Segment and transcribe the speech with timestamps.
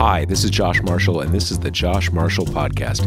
[0.00, 3.06] Hi, this is Josh Marshall, and this is the Josh Marshall Podcast.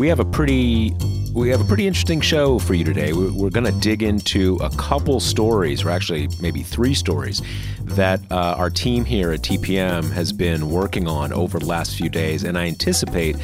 [0.00, 0.92] We have a pretty
[1.32, 3.12] we have a pretty interesting show for you today.
[3.12, 7.42] We're, going to dig into a couple stories, or actually maybe three stories,
[7.82, 12.08] that uh, our team here at TPM has been working on over the last few
[12.08, 13.36] days, and I anticipate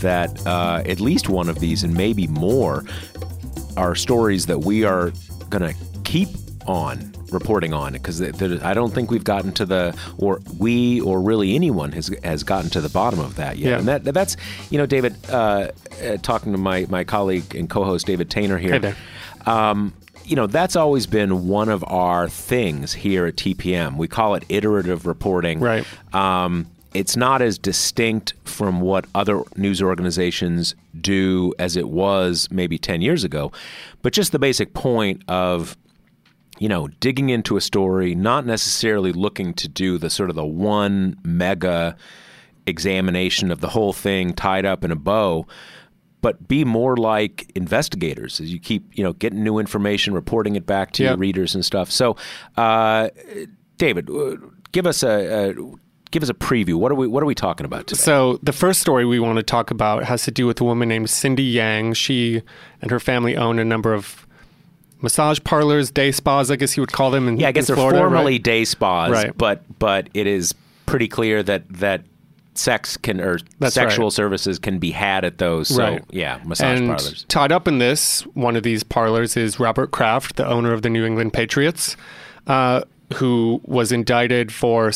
[0.00, 2.84] that uh, at least one of these, and maybe more,
[3.78, 5.10] are stories that we are
[5.48, 6.28] going to keep
[6.66, 8.20] on reporting on it because
[8.62, 12.70] I don't think we've gotten to the or we or really anyone has has gotten
[12.70, 13.70] to the bottom of that yet.
[13.70, 13.78] Yeah.
[13.78, 14.36] And that that's
[14.70, 15.70] you know David uh,
[16.02, 18.72] uh, talking to my my colleague and co-host David Taintor here.
[18.72, 18.96] Hey there.
[19.46, 19.92] Um,
[20.24, 23.96] you know that's always been one of our things here at TPM.
[23.96, 25.60] We call it iterative reporting.
[25.60, 25.86] Right.
[26.14, 32.78] Um, it's not as distinct from what other news organizations do as it was maybe
[32.78, 33.50] 10 years ago,
[34.02, 35.76] but just the basic point of
[36.62, 40.44] you know, digging into a story, not necessarily looking to do the sort of the
[40.46, 41.96] one mega
[42.66, 45.44] examination of the whole thing tied up in a bow,
[46.20, 50.64] but be more like investigators as you keep, you know, getting new information, reporting it
[50.64, 51.10] back to Yeah.
[51.10, 51.90] your readers and stuff.
[51.90, 52.16] So,
[52.56, 53.08] uh,
[53.76, 54.36] David, uh,
[54.70, 55.54] give us a, a
[56.12, 56.74] give us a preview.
[56.74, 58.00] What are we What are we talking about today?
[58.02, 60.88] So the first story we want to talk about has to do with a woman
[60.88, 61.94] named Cindy Yang.
[61.94, 62.42] She
[62.80, 64.28] and her family own a number of
[65.02, 67.28] massage parlors, day spas, I guess you would call them.
[67.28, 68.42] In, yeah, I guess they're Florida, formally right?
[68.42, 69.36] day spas, Right.
[69.36, 70.54] but but it is
[70.86, 72.02] pretty clear that that
[72.54, 74.12] sex can or That's sexual right.
[74.12, 75.68] services can be had at those.
[75.68, 76.04] So Right.
[76.10, 77.24] yeah, massage and parlors.
[77.28, 80.90] tied up in this, one of these parlors is Robert Kraft, the owner of the
[80.90, 81.96] New England Patriots,
[82.46, 82.82] uh,
[83.14, 84.90] who was indicted for,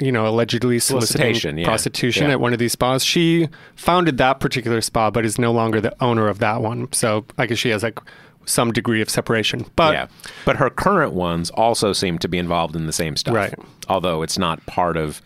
[0.00, 1.64] you know, allegedly soliciting Solicitation, yeah.
[1.64, 2.32] prostitution Yeah.
[2.32, 3.04] at one of these spas.
[3.04, 6.88] She founded that particular spa, but is no longer the owner of that one.
[6.92, 7.98] So I guess she has like
[8.46, 9.66] some degree of separation.
[9.76, 10.06] But yeah,
[10.44, 13.34] but her current ones also seem to be involved in the same stuff.
[13.34, 13.54] Right.
[13.88, 15.20] Although it's not part of.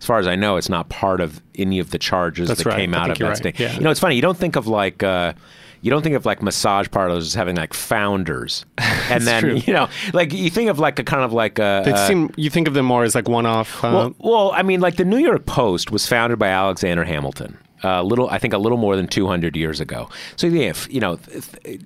[0.00, 2.70] As far as I know, it's not part of any of the charges That's that
[2.70, 2.76] right.
[2.78, 3.36] came I out of that right.
[3.36, 3.60] state.
[3.60, 3.74] Yeah.
[3.74, 4.16] You know, it's funny.
[4.16, 5.34] You don't think of like uh,
[5.82, 8.64] you don't think of like massage parlors as having like founders,
[9.10, 9.54] and then true.
[9.56, 12.50] you know, like you think of like a kind of like a, They seem you
[12.50, 13.84] think of them more as like one-off.
[13.84, 17.58] Uh, Well, well, I mean, like the New York Post was founded by Alexander Hamilton.
[17.82, 20.08] A little, I think, a little more than 200 years ago.
[20.36, 21.18] So, yeah, if, you know,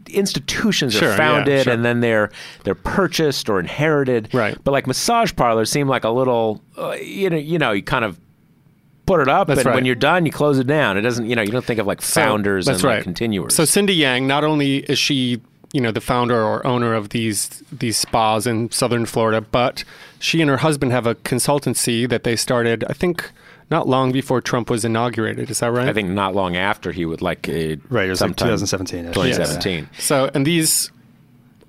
[0.09, 1.73] institutions Sure, are yeah, founded sure.
[1.73, 2.31] and then they're
[2.65, 4.29] they're purchased or inherited.
[4.33, 4.57] Right.
[4.65, 8.05] But like massage parlors seem like a little, uh, you know, you know, you kind
[8.05, 8.19] of
[9.07, 9.75] put it up, That's and right.
[9.75, 10.97] when you're done, you close it down.
[10.97, 13.55] It doesn't, you know, you don't think of like So, founders that's and like continuers.
[13.55, 17.63] So Cindy Yang, not only is she, you know, the founder or owner of these
[17.71, 19.85] these spas in southern Florida, but
[20.19, 23.31] she and her husband have a consultancy that they started, I think,
[23.71, 25.51] not long before Trump was inaugurated.
[25.51, 25.89] Is that right?
[25.89, 27.53] I think not long after he would like uh,
[27.89, 29.13] Right, it was like sometime 2017 -ish.
[29.15, 29.89] 2017.
[29.99, 30.91] So, and these,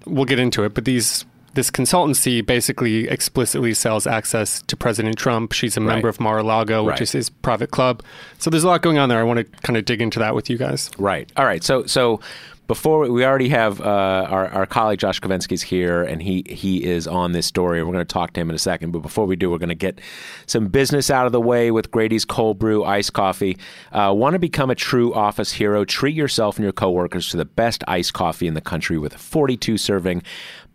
[0.05, 5.53] we'll get into it, but these, this consultancy basically explicitly sells access to President Trump.
[5.53, 7.01] She's a member of Mar-a-Lago, which Right.
[7.01, 8.03] is his private club.
[8.39, 9.19] So there's a lot going on there.
[9.19, 10.91] I want to kind of dig into that with you guys.
[10.97, 11.31] Right.
[11.38, 11.63] All right.
[11.63, 12.19] So so
[12.68, 17.08] before we already have uh, our our colleague Josh Kovensky's here, and he he is
[17.08, 17.84] on this story.
[17.84, 18.92] We're going to talk to him in a second.
[18.92, 20.00] But before we do, we're going to get
[20.46, 23.58] some business out of the way with Grady's Cold Brew Iced Coffee.
[23.92, 25.86] Uh, Want to become a true office hero?
[25.86, 29.20] Treat yourself and your coworkers to the best iced coffee in the country with a
[29.20, 30.24] 42 serving.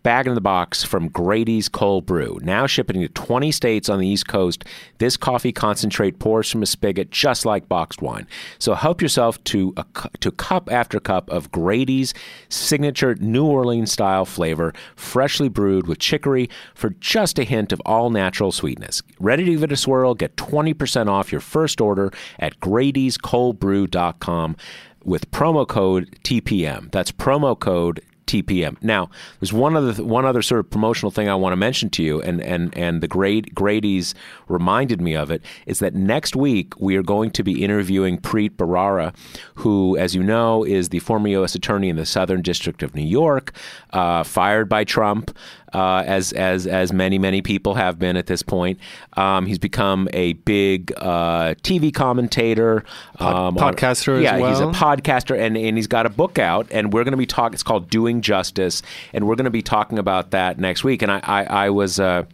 [0.03, 2.39] Bag in the box from Grady's Cold Brew.
[2.41, 4.65] Now shipping to 20 states on the East Coast,
[4.97, 8.25] this coffee concentrate pours from a spigot just like boxed wine.
[8.57, 9.85] So help yourself to a,
[10.21, 12.15] to cup after cup of Grady's
[12.49, 18.09] signature New Orleans style flavor, freshly brewed with chicory for just a hint of all
[18.09, 19.03] natural sweetness.
[19.19, 20.15] Ready to give it a swirl?
[20.15, 24.55] Get 20% off your first order at Grady'sColdBrew.com
[25.03, 26.91] with promo code TPM.
[26.91, 28.81] That's promo code TPM.
[28.81, 32.03] Now, there's one other one other sort of promotional thing I want to mention to
[32.03, 34.15] you, and and and the Grade Grady's
[34.47, 38.51] reminded me of it is that next week we are going to be interviewing Preet
[38.51, 39.13] Bharara,
[39.55, 41.55] who, as you know, is the former U.S.
[41.55, 43.51] attorney in the Southern District of New York,
[43.91, 45.35] uh, fired by Trump.
[45.73, 48.79] Uh, as as as many many people have been at this point,
[49.13, 52.83] um, he's become a big uh, TV commentator,
[53.19, 56.67] um, on- podcaster as yeah, he's a podcaster and, and he's got a book out
[56.71, 58.81] and we're going to be talking it's called doing justice
[59.13, 61.01] and we're going to be talking about that next week.
[61.01, 62.25] And i i, I was uh,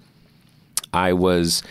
[0.94, 1.64] i was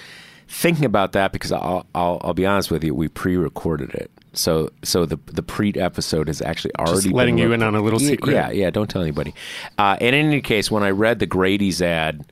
[0.49, 4.11] thinking about that because I'll, I'll I'll be honest with you, we pre-recorded it.
[4.39, 7.81] So so the the pre episode is actually already letting been you in on a
[7.81, 8.33] little secret.
[8.33, 8.71] Yeah, yeah.
[8.71, 9.35] Don't tell anybody.
[9.79, 12.25] Uh, in any case, when I read the Grady's ad,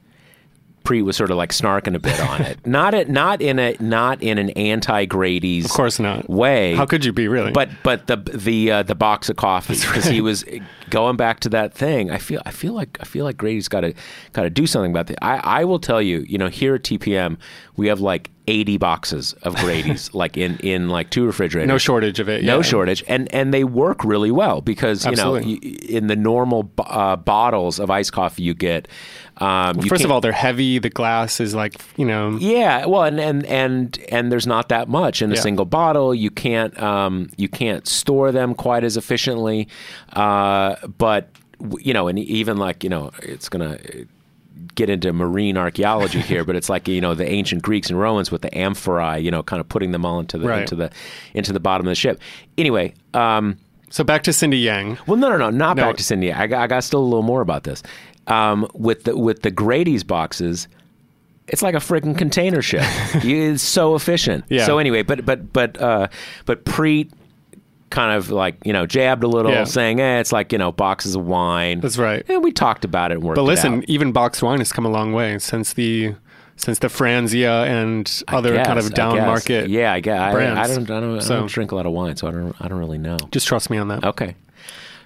[0.84, 2.66] Preet was sort of like snarking a bit on it.
[2.66, 6.28] Not it, not in a not in an anti Grady's Of course not.
[6.28, 6.74] way.
[6.74, 7.52] How could you be really?
[7.52, 10.44] But but the the uh, the box of coffee because he was
[10.90, 12.10] going back to that thing.
[12.10, 13.94] I feel I feel like I feel like Grady's got to
[14.34, 15.24] got to do something about that.
[15.24, 16.18] I I will tell you.
[16.28, 17.38] You know, here at TPM
[17.76, 21.68] we have like eighty boxes of Grady's, like in in like two refrigerators.
[21.68, 22.44] no shortage of it.
[22.44, 22.62] No yeah.
[22.62, 25.68] shortage, and and they work really well because you know Absolutely.
[25.68, 28.88] you, in the normal uh, bottles of iced coffee you get.
[29.38, 30.78] Um, you First of all, they're heavy.
[30.78, 32.36] The glass is like you know.
[32.38, 35.40] yeah, well, and and and and there's not that much in a Yeah.
[35.40, 36.14] single bottle.
[36.14, 39.68] You can't um, you can't store them quite as efficiently,
[40.12, 41.30] uh, but
[41.80, 43.78] you know, and even like you know, it's gonna
[44.74, 48.30] get into marine archaeology here, but it's like you know the ancient Greeks and Romans
[48.30, 50.60] with the amphorae, you know, kind of putting them all into the Right.
[50.62, 50.90] into the
[51.34, 52.20] into the bottom of the ship.
[52.58, 52.94] Anyway.
[53.14, 53.56] Um,
[53.90, 54.98] So back to Cindy Yang.
[55.06, 55.84] well, no, no, no, not No.
[55.84, 56.32] back to Cindy.
[56.32, 57.82] I got, I got still a little more about this.
[58.26, 60.66] Um, with the with the Grady's boxes,
[61.46, 62.82] it's like a freaking container ship.
[63.22, 64.44] It's so efficient.
[64.48, 64.64] Yeah.
[64.66, 66.08] So anyway, but but but uh,
[66.46, 67.10] but Preet
[67.94, 69.64] kind of like you know jabbed a little, Yeah.
[69.64, 72.24] saying, "Eh, it's like you know boxes of wine." That's right.
[72.28, 73.84] And we talked about it and worked But it listen, out.
[73.86, 76.14] even boxed wine has come a long way since the
[76.56, 79.68] since the Franzia and other kind of down market.
[79.70, 80.20] Yeah, I guess.
[80.20, 80.32] I, I
[80.66, 80.90] don't.
[80.90, 81.20] I don't.
[81.22, 82.54] I don't drink a lot of wine, so I don't.
[82.60, 83.16] I don't really know.
[83.30, 84.04] Just trust me on that.
[84.04, 84.34] Okay.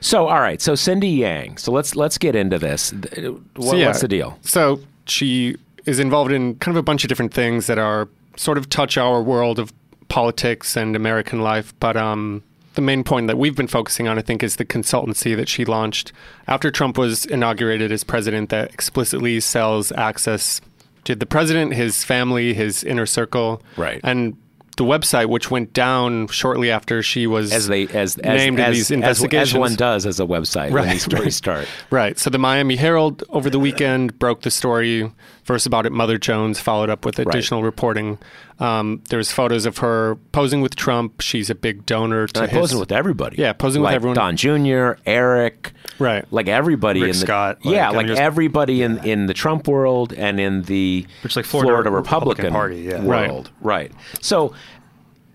[0.00, 0.60] So all right.
[0.62, 1.58] So Cindy Yang.
[1.58, 2.90] So let's let's get into this.
[3.12, 3.86] Th- What, So, yeah.
[3.86, 4.38] What's the deal?
[4.42, 5.56] So she
[5.86, 8.96] is involved in kind of a bunch of different things that are sort of touch
[8.96, 9.72] our world of
[10.08, 11.74] politics and American life.
[11.80, 12.42] But um,
[12.78, 15.64] the main point that we've been focusing on, I think, is the consultancy that she
[15.64, 16.12] launched
[16.46, 20.60] after Trump was inaugurated as president that explicitly sells access
[21.02, 23.60] to the president, his family, his inner circle.
[23.76, 24.00] Right.
[24.04, 24.36] And
[24.76, 28.70] the website, which went down shortly after she was as they as as, named in
[28.70, 29.54] these investigations.
[29.54, 31.66] as, one does as a website when these stories start.
[31.90, 32.16] Right.
[32.16, 35.10] So the Miami Herald over the weekend broke the story
[35.48, 35.92] first about it.
[35.92, 38.18] Mother Jones followed up with additional reporting.
[38.60, 41.22] Um, there's photos of her posing with Trump.
[41.22, 42.60] She's a big donor to And I his.
[42.60, 43.36] posing with everybody.
[43.38, 44.14] Yeah, posing with everyone.
[44.16, 46.24] Don Jr., Eric, Right.
[46.30, 49.34] Like everybody Rick in the Scott, like, yeah, I like just- everybody in in the
[49.34, 53.02] Trump world and in the Which, like, Florida, Florida Republican, Republican Party, yeah.
[53.02, 53.90] world, right.
[54.20, 54.52] So,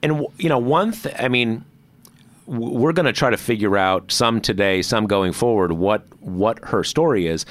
[0.03, 1.65] and you know, one th- I mean,
[2.45, 6.83] we're going to try to figure out some today, some going forward, what what her
[6.83, 7.45] story is.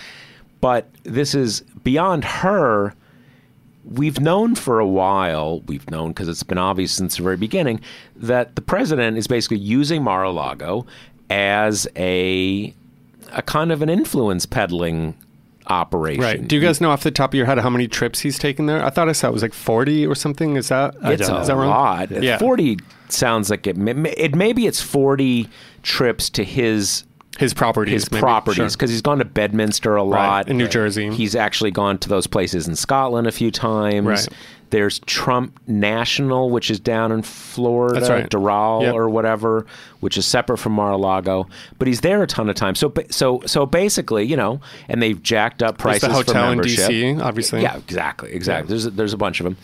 [0.62, 2.94] But this is beyond her.
[3.85, 7.81] We've known for a while, we've known because it's been obvious since the very beginning,
[8.17, 10.87] that the president is basically using Mar a Lago
[11.29, 12.73] as a
[13.32, 15.17] a kind of an influence peddling
[15.67, 16.23] operation.
[16.23, 16.47] Right.
[16.47, 18.67] Do you guys know off the top of your head how many trips he's taken
[18.67, 18.85] there?
[18.85, 20.56] I thought I saw it was like 40 or something.
[20.56, 21.69] Is that It's a is that wrong?
[21.69, 22.11] lot.
[22.11, 22.38] Yeah.
[22.38, 23.76] Forty sounds like it.
[23.79, 25.49] It maybe it's forty
[25.82, 27.03] trips to his
[27.38, 27.93] His properties.
[27.94, 28.20] his maybe.
[28.20, 28.69] properties Sure.
[28.69, 31.11] because he's gone to Bedminster a lot in New Jersey.
[31.11, 34.06] He's actually gone to those places in Scotland a few times.
[34.06, 34.29] Right.
[34.70, 38.29] There's Trump National, which is down in Florida, That's right.
[38.31, 38.94] Doral Yep.
[38.94, 39.67] or whatever,
[40.00, 41.46] which is separate from Mar-a-Lago.
[41.79, 42.79] But he's there a ton of times.
[42.79, 46.52] So, so, so basically, you know, and they've jacked up There's prices the hotel for
[46.52, 46.61] in.
[46.62, 47.62] D.C., obviously.
[47.62, 48.69] Yeah, exactly, exactly.
[48.69, 49.56] There's a, there's a bunch of them.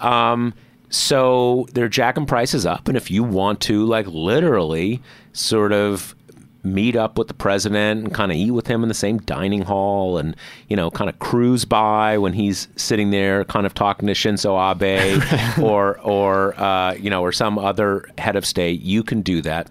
[0.00, 0.54] Um,
[0.90, 6.14] so they're jacking prices up, and if you want to, like, literally, sort of
[6.74, 9.62] meet up with the president and kind of eat with him in the same dining
[9.62, 10.36] hall, and
[10.68, 14.56] you know, kind of cruise by when he's sitting there, kind of talking to Shinzo
[14.58, 15.22] Abe
[15.64, 19.68] or or uh, you know, or some other head of state, you can do that.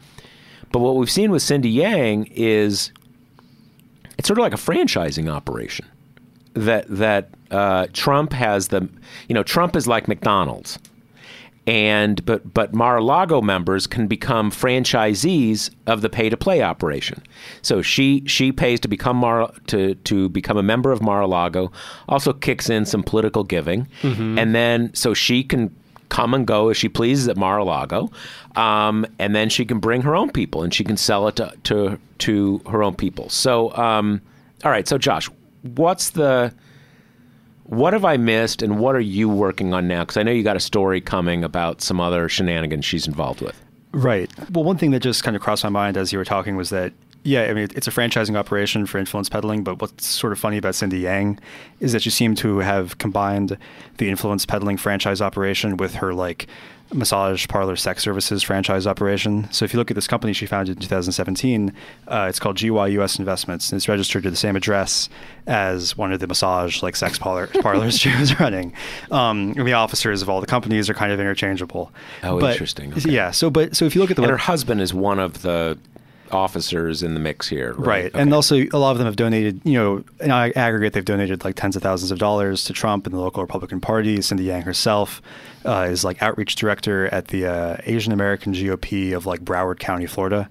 [0.71, 2.91] But what we've seen with Cindy Yang is
[4.17, 5.85] it's sort of like a franchising operation
[6.53, 8.89] that that uh, Trump has the
[9.27, 10.79] you know Trump is like McDonald's
[11.67, 17.21] and but but Mar-a-Lago members can become franchisees of the pay to play operation.
[17.61, 21.71] So she she pays to become Mar to to become a member of Mar-a-Lago,
[22.07, 23.87] also kicks in some political giving,
[24.39, 25.75] and then so she can
[26.09, 28.09] come and go as she pleases at Mar-a-Lago,
[28.55, 31.51] um, and then she can bring her own people and she can sell it to
[31.63, 33.27] to, to her own people.
[33.29, 34.21] So um,
[34.63, 35.29] all right, so Josh,
[35.75, 36.53] what's the
[37.67, 40.01] what have I missed, and what are you working on now?
[40.01, 43.61] Because I know you got a story coming about some other shenanigans she's involved with.
[43.91, 44.29] Right.
[44.51, 46.69] Well, one thing that just kind of crossed my mind as you were talking was
[46.69, 46.93] that
[47.23, 49.63] Yeah, I mean, it's a franchising operation for influence peddling.
[49.63, 51.39] But what's sort of funny about Cindy Yang
[51.81, 53.57] is that she seemed to have combined
[53.97, 56.47] the influence peddling franchise operation with her like
[56.93, 59.51] massage parlor sex services franchise operation.
[59.51, 61.73] So if you look at this company she founded in 2017,
[62.07, 65.09] uh, it's called GYUS Investments, and it's registered to the same address
[65.45, 68.73] as one of the massage like sex parlor, parlors she was running.
[69.11, 71.91] Um, the officers of all the companies are kind of interchangeable.
[72.23, 72.93] Oh, But- interesting.
[72.93, 73.09] Okay.
[73.11, 73.31] Yeah.
[73.31, 75.77] So, but so if you look at the And her husband is one of the
[76.31, 77.87] officers in the mix here, right?
[77.87, 78.05] Right.
[78.07, 78.19] Okay.
[78.19, 81.43] And also, a lot of them have donated, you know, in ag- aggregate, they've donated
[81.43, 84.21] like tens of thousands of dollars to Trump and the local Republican Party.
[84.21, 85.21] Cindy Yang herself
[85.65, 90.05] uh, is like outreach director at the uh, Asian American GOP of like Broward County,
[90.05, 90.49] Florida.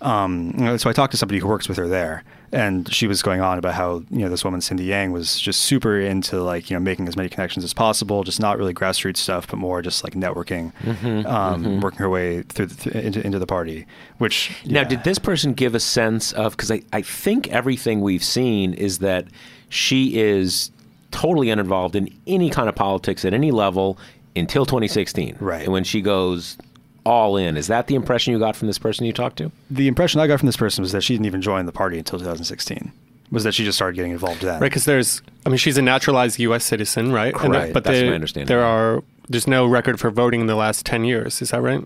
[0.00, 2.22] Um, so I talked to somebody who works with her there,
[2.52, 5.62] and she was going on about how you know this woman Cindy Yang was just
[5.62, 9.18] super into like you know making as many connections as possible, just not really grassroots
[9.18, 13.26] stuff, but more just like networking, Mm-hmm, um, working her way through the, th- into,
[13.26, 13.86] into the party.
[14.18, 14.88] Which Now, yeah.
[14.88, 18.98] did this person give a sense of because I, I think everything we've seen is
[18.98, 19.26] that
[19.68, 20.70] she is
[21.10, 23.98] totally uninvolved in any kind of politics at any level
[24.34, 25.36] until 2016.
[25.40, 25.62] Right.
[25.62, 26.58] And when she goes
[27.06, 29.50] all in, is that the impression you got from this person you talked to?
[29.70, 31.98] the impression I got from this person was that she didn't even join the party
[31.98, 32.92] until 2016.
[33.30, 34.60] Was that she just started getting involved then?
[34.60, 36.64] Right, because there's, I mean, she's a naturalized U.S.
[36.64, 37.34] citizen, right?
[37.40, 38.46] And there- but That's there, my understanding.
[38.46, 41.42] There are, there's no record for voting in the last 10 years.
[41.42, 41.82] Is that right?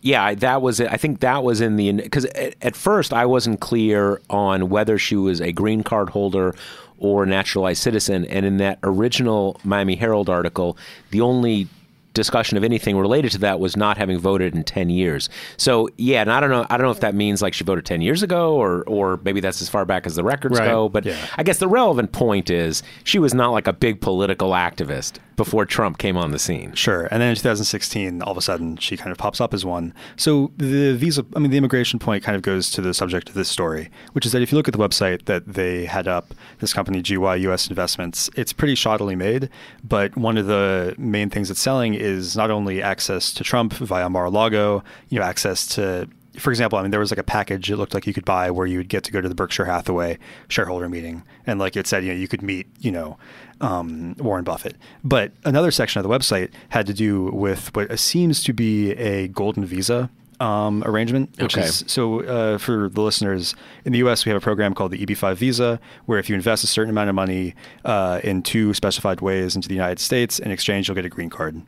[0.00, 0.88] Yeah, that was it.
[0.90, 4.96] I think that was in the because at, at first I wasn't clear on whether
[4.96, 6.54] she was a green card holder
[6.98, 10.78] or a naturalized citizen, and in that original Miami Herald article,
[11.10, 11.66] the only
[12.14, 15.28] discussion of anything related to that was not having voted in 10 years.
[15.56, 17.84] So, yeah, and I don't know I don't know if that means like she voted
[17.86, 20.66] 10 years ago or or maybe that's as far back as the records Right.
[20.68, 21.16] go, but Yeah.
[21.36, 25.64] I guess the relevant point is she was not like a big political activist before
[25.64, 26.74] Trump came on the scene.
[26.74, 27.06] Sure.
[27.12, 29.94] And then in 2016, all of a sudden, she kind of pops up as one.
[30.16, 33.36] So the visa, I mean, the immigration point kind of goes to the subject of
[33.36, 36.34] this story, which is that if you look at the website that they had up,
[36.58, 39.48] this company, GY US Investments, it's pretty shoddily made.
[39.84, 44.10] But one of the main things it's selling is not only access to Trump via
[44.10, 47.76] Mar-a-Lago, you know, access to for example, I mean, there was like a package it
[47.76, 50.18] looked like you could buy where you would get to go to the Berkshire Hathaway
[50.48, 53.18] shareholder meeting, and like it said, you know, you could meet, you know,
[53.60, 54.76] um, Warren Buffett.
[55.04, 59.28] But another section of the website had to do with what seems to be a
[59.28, 60.10] golden visa.
[60.40, 61.66] Um, arrangement, which Okay.
[61.66, 65.04] is so uh, for the listeners in the U.S., we have a program called the
[65.04, 69.20] EB5 visa, where if you invest a certain amount of money uh, in two specified
[69.20, 71.60] ways into the United States, in exchange you'll get a green card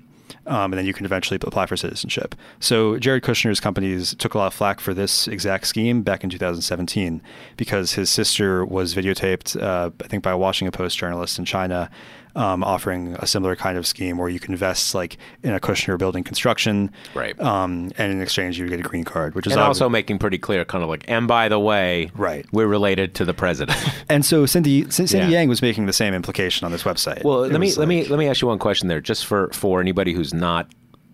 [0.47, 2.35] um, and then you can eventually apply for citizenship.
[2.59, 6.31] So Jared Kushner's companies took a lot of flack for this exact scheme back in
[6.31, 7.23] 2017
[7.57, 11.91] because his sister was videotaped, uh, I think, by a Washington Post journalist in China.
[12.37, 15.99] Um, offering a similar kind of scheme where you can invest like in a Kushner
[15.99, 17.39] building construction, Right.
[17.41, 20.39] Um, and in exchange you get a green card, which is obvi- also making pretty
[20.39, 22.47] clear, kind of like, and by the way, Right.
[22.53, 23.77] we're related to the president.
[24.09, 25.29] And so Cindy Cindy Yeah.
[25.41, 27.25] Yang was making the same implication on this website.
[27.25, 29.27] well, It let me was let me let me ask you one question there, just
[29.27, 30.69] for for anybody who's not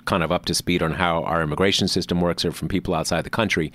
[0.06, 3.22] kind of up to speed on how our immigration system works, or from people outside
[3.22, 3.72] the country.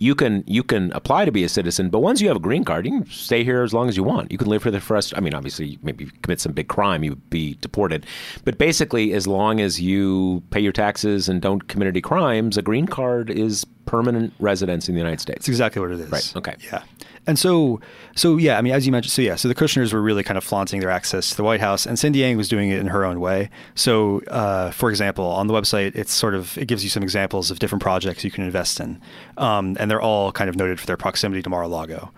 [0.00, 2.64] You can you can apply to be a citizen, but once you have a green
[2.64, 4.30] card, you can stay here as long as you want.
[4.30, 5.12] You can live here for the rest.
[5.16, 8.06] I mean, obviously, maybe you commit some big crime, you would be deported.
[8.44, 12.62] But basically, as long as you pay your taxes and don't commit any crimes, a
[12.62, 15.38] green card is permanent residence in the United States.
[15.38, 16.12] That's exactly what it is.
[16.12, 16.54] Right, okay.
[16.62, 16.82] Yeah.
[17.28, 17.78] And so,
[18.16, 20.38] so yeah, I mean, as you mentioned, so yeah, so the Kushners were really kind
[20.38, 22.86] of flaunting their access to the White House, and Cindy Yang was doing it in
[22.86, 23.50] her own way.
[23.74, 27.50] So, uh, for example, on the website, it's sort of it gives you some examples
[27.50, 28.98] of different projects you can invest in,
[29.36, 32.10] um, and they're all kind of noted for their proximity to Mar-a-Lago.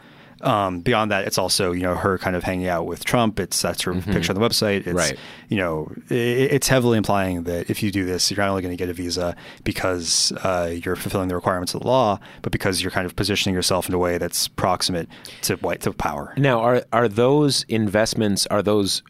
[0.42, 3.38] Um, beyond that, it's also you know her kind of hanging out with Trump.
[3.38, 4.86] It's that's her picture on the website.
[4.86, 4.96] It's Mm-hmm.
[4.96, 5.18] Right.
[5.48, 8.72] you know i it's heavily implying that if you do this, you're not only going
[8.72, 12.80] to get a visa because uh, you're fulfilling the requirements of the law, but because
[12.82, 15.08] you're kind of positioning yourself in a way that's proximate
[15.42, 16.32] to white to power.
[16.36, 18.46] Now, are are those investments?
[18.46, 19.02] Are those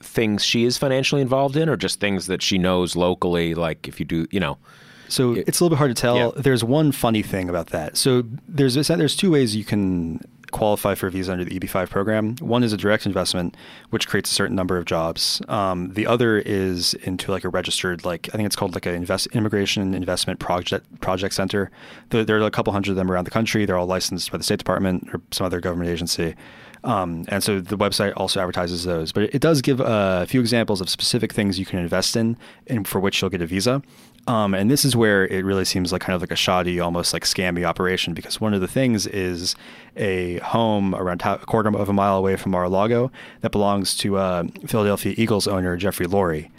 [0.00, 3.54] things she is financially involved in, or just things that she knows locally?
[3.54, 4.58] Like if you do, you know,
[5.08, 6.16] So it's a little bit hard to tell.
[6.16, 6.30] Yeah.
[6.36, 7.96] There's one funny thing about that.
[7.96, 10.20] So there's there's two ways you can
[10.52, 12.36] qualify for visa under the EB5 program.
[12.36, 13.56] One is a direct investment,
[13.90, 15.42] which creates a certain number of jobs.
[15.48, 18.94] Um, the other is into like a registered, like I think it's called like an
[18.94, 21.70] invest immigration investment project project center.
[22.10, 23.66] There, there are a couple hundred of them around the country.
[23.66, 26.36] They're all licensed by the State Department or some other government agency.
[26.84, 30.40] Um, and so the website also advertises those, but it, it does give a few
[30.40, 33.82] examples of specific things you can invest in and for which you'll get a visa.
[34.28, 37.12] Um, and this is where it really seems like kind of like a shoddy, almost
[37.12, 39.56] like scammy operation because one of the things is
[39.96, 43.10] a home around ta- a quarter of a mile away from Mar-a-Lago
[43.40, 46.50] that belongs to uh, Philadelphia Eagles owner Jeffrey Lurie.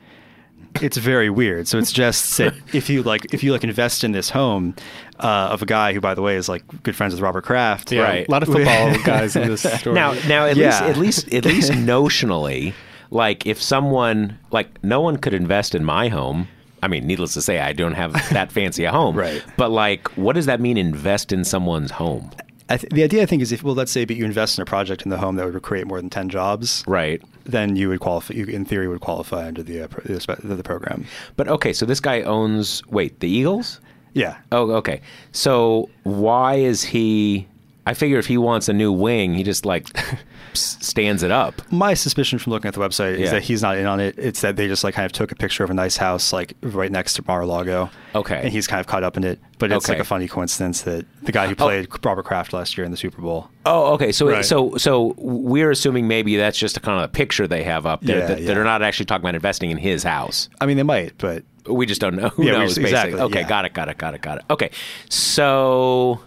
[0.82, 1.67] it's very weird.
[1.70, 4.75] So it's just that if you like if you like invest in this home
[5.20, 7.93] uh, of a guy who, by the way, is like good friends with Robert Kraft.
[7.93, 8.27] Yeah, Right.
[8.27, 9.96] a lot of football guys in this story.
[9.96, 10.65] Now, now at Yeah.
[10.67, 12.74] least at least at least notionally,
[13.10, 16.50] like if someone like no one could invest in my home.
[16.84, 19.16] I mean, needless to say, I don't have that fancy a home.
[19.24, 19.44] Right.
[19.58, 20.78] But like, what does that mean?
[20.78, 22.32] Invest in someone's home,
[22.70, 24.62] I th- the idea I think is if well, let's say, but you invest in
[24.62, 27.22] a project in the home that would create more than ten jobs, right?
[27.46, 28.34] then you would qualify.
[28.34, 31.06] You, in theory, would qualify under the uh, pro- the, the program.
[31.36, 32.82] But okay, so this guy owns.
[32.88, 33.80] Wait, the Eagles?
[34.13, 34.38] Yeah.
[34.52, 35.02] Oh, okay.
[35.32, 37.48] So why is he?
[37.86, 39.88] I figure if he wants a new wing, he just like
[40.57, 41.62] stands it up.
[41.72, 43.25] My suspicion from looking at the website Yeah.
[43.25, 44.15] is that he's not in on it.
[44.17, 46.53] It's that they just like kind of took a picture of a nice house like
[46.62, 47.89] right next to Mar-a-Lago.
[48.15, 48.41] Okay.
[48.43, 49.39] And he's kind of caught up in it.
[49.60, 49.93] But it's Okay.
[49.93, 51.55] like a funny coincidence that the guy who oh.
[51.55, 53.50] played Robert Kraft last year in the Super Bowl.
[53.65, 54.12] Oh, okay.
[54.12, 54.43] So, Right.
[54.45, 58.01] so, so we're assuming maybe that's just a kind of a picture they have up
[58.01, 58.60] there Yeah, that, that yeah.
[58.60, 60.50] are not actually talking about investing in his house.
[60.62, 62.27] I mean, they might, but We just don't know.
[62.29, 62.72] Who Yeah, knows?
[62.75, 64.43] just- exactly, Okay, got it, got it, got it, got it.
[64.50, 64.69] Okay,
[65.10, 66.19] so,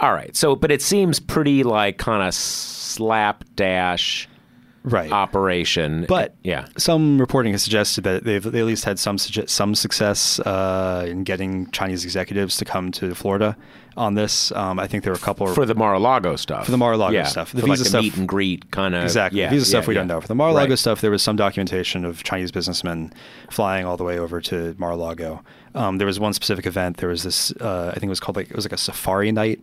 [0.00, 0.36] all right.
[0.36, 2.34] So, but it seems pretty like kind of
[2.94, 4.28] slapdash
[4.84, 5.10] right.
[5.10, 6.04] operation.
[6.08, 10.40] But yeah, some reporting has suggested that they've they at least had some some success
[10.40, 13.56] uh, in getting Chinese executives to come to Florida
[13.96, 14.50] on this.
[14.52, 16.64] Um, I think there were a couple for the Mar-a-Lago stuff.
[16.64, 17.24] For the Mar-a-Lago yeah.
[17.24, 17.52] stuff.
[17.52, 19.04] The for like visa the stuff- meet and greet kind of.
[19.04, 19.40] Exactly.
[19.40, 20.00] Yeah, Visa stuff we yeah.
[20.00, 20.20] don't know.
[20.20, 20.78] For the Mar-a-Lago Right.
[20.78, 23.12] stuff, there was some documentation of Chinese businessmen
[23.50, 25.42] flying all the way over to Mar-a-Lago.
[25.76, 26.96] Um, there was one specific event.
[26.98, 27.52] There was this.
[27.52, 29.60] Uh, I think it was called like it was like a safari night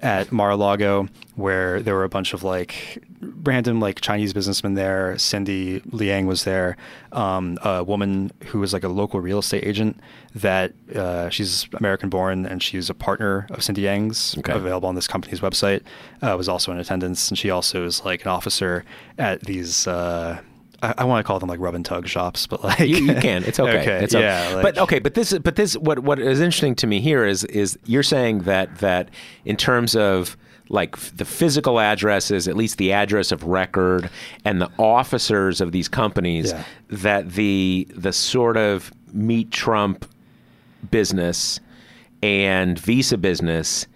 [0.00, 3.02] at Mar-a-Lago where there were a bunch of like
[3.42, 5.16] random like Chinese businessmen there.
[5.18, 6.76] Cindy Liang was there.
[7.12, 9.98] Um, a woman who was like a local real estate agent
[10.34, 14.52] that uh, she's American born and she's a partner of Cindy Yang's Okay.
[14.52, 15.82] available on this company's website
[16.22, 18.84] uh, was also in attendance and she also is like an officer
[19.18, 20.40] at these uh,
[20.84, 23.14] I, I want to call them like rub and tug shops but like you, you
[23.14, 23.44] can.
[23.44, 23.80] It's okay.
[23.80, 24.24] okay It's okay.
[24.24, 24.98] yeah like- but okay.
[24.98, 25.36] But this.
[25.38, 25.76] But this.
[25.76, 26.00] What.
[26.00, 29.10] What is interesting to me here is is you're saying that that
[29.44, 30.36] in terms of
[30.70, 34.08] like the physical addresses, at least the address of record,
[34.46, 36.64] and the officers of these companies, Yeah.
[36.88, 40.06] that the the sort of meet Trump
[40.90, 41.60] business
[42.22, 43.86] and visa business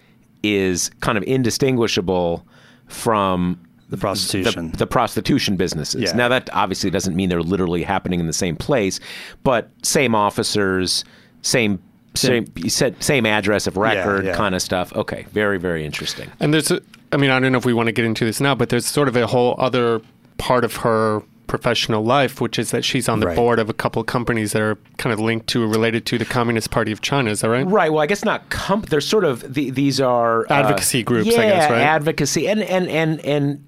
[0.43, 2.47] is kind of indistinguishable
[2.87, 6.03] from the prostitution the, the prostitution businesses.
[6.03, 6.13] Yeah.
[6.13, 9.01] Now that obviously doesn't mean they're literally happening in the same place,
[9.45, 11.05] but same officers,
[11.43, 11.81] same
[12.15, 14.35] same you said same address of record yeah.
[14.37, 14.93] kind of stuff.
[14.95, 16.31] Okay, very very interesting.
[16.41, 16.81] And there's, a,
[17.13, 18.87] I mean, I don't know if we want to get into this now, but there's
[18.87, 20.01] sort of a whole other
[20.37, 23.37] part of her professional life, which is that she's on the Right.
[23.37, 26.27] board of a couple of companies that are kind of linked to, related to the
[26.27, 27.31] Communist Party of China.
[27.31, 27.67] Is that right?
[27.67, 27.91] Right.
[27.91, 28.51] Well, I guess not.
[28.51, 31.81] Comp- they're sort of the, these are uh, Advocacy groups, Yeah, I guess, right?
[31.81, 33.65] advocacy, and and and and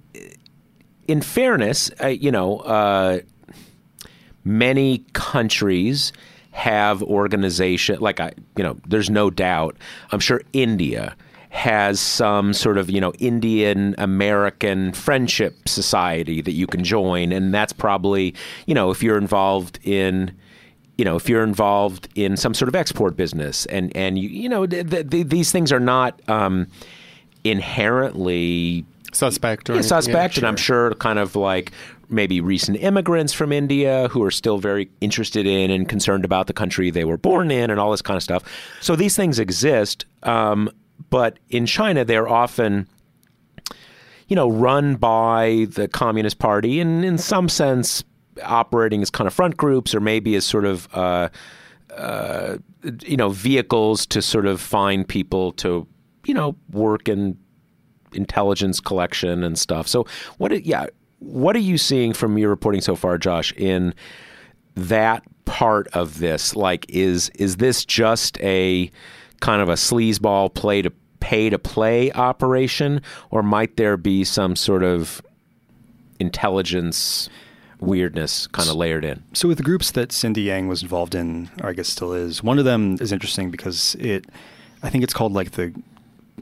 [1.11, 3.19] in fairness, uh, you know, uh,
[4.45, 6.13] many countries
[6.53, 9.77] have organization like I, you know, there's no doubt.
[10.13, 11.17] I'm sure India
[11.49, 17.53] has some sort of you know Indian American friendship society that you can join, and
[17.53, 18.33] that's probably
[18.67, 20.31] you know if you're involved in
[20.97, 24.49] you know if you're involved in some sort of export business, and and you you
[24.49, 26.69] know th- th- th- these things are not um,
[27.43, 31.73] inherently Suspect or yeah, suspect, Yeah, and I'm sure kind of like
[32.09, 36.53] maybe recent immigrants from India who are still very interested in and concerned about the
[36.53, 38.43] country they were born in and all this kind of stuff.
[38.81, 40.71] So these things exist, um,
[41.09, 42.89] but in China they're often
[44.31, 48.05] you know, run by the Communist Party and in some sense
[48.45, 51.29] operating as kind of front groups or maybe as sort of, uh,
[51.97, 52.57] uh,
[53.03, 55.85] you know, vehicles to sort of find people to,
[56.25, 57.37] you know, work in
[58.13, 59.87] intelligence collection and stuff.
[59.89, 60.07] So
[60.39, 60.87] what, yeah,
[61.19, 63.95] what are you seeing from your reporting so far, Josh, in
[64.75, 66.57] that part of this?
[66.57, 68.91] Like, is, is this just a
[69.41, 74.57] kind of a sleazeball play to pay to play operation, or might there be some
[74.57, 75.23] sort of
[76.19, 77.29] intelligence
[77.79, 79.23] weirdness kind of layered in?
[79.35, 82.43] So with the groups that Cindy Yang was involved in, or I guess still is,
[82.43, 84.27] one of them is interesting because it,
[84.83, 85.75] I think it's called like the,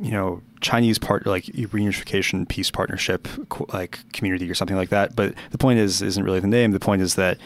[0.00, 3.28] you know, Chinese part like reunification peace partnership
[3.72, 5.14] like community or something like that.
[5.16, 6.72] But the point is isn't really the name.
[6.72, 7.38] The point is that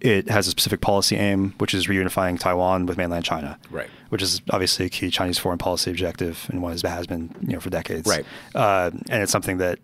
[0.00, 3.88] it has a specific policy aim, which is reunifying Taiwan with mainland China, Right.
[4.10, 7.54] Which is obviously a key Chinese foreign policy objective and one has has been you
[7.54, 8.24] know for decades, Right.
[8.54, 9.78] Uh, and it's something that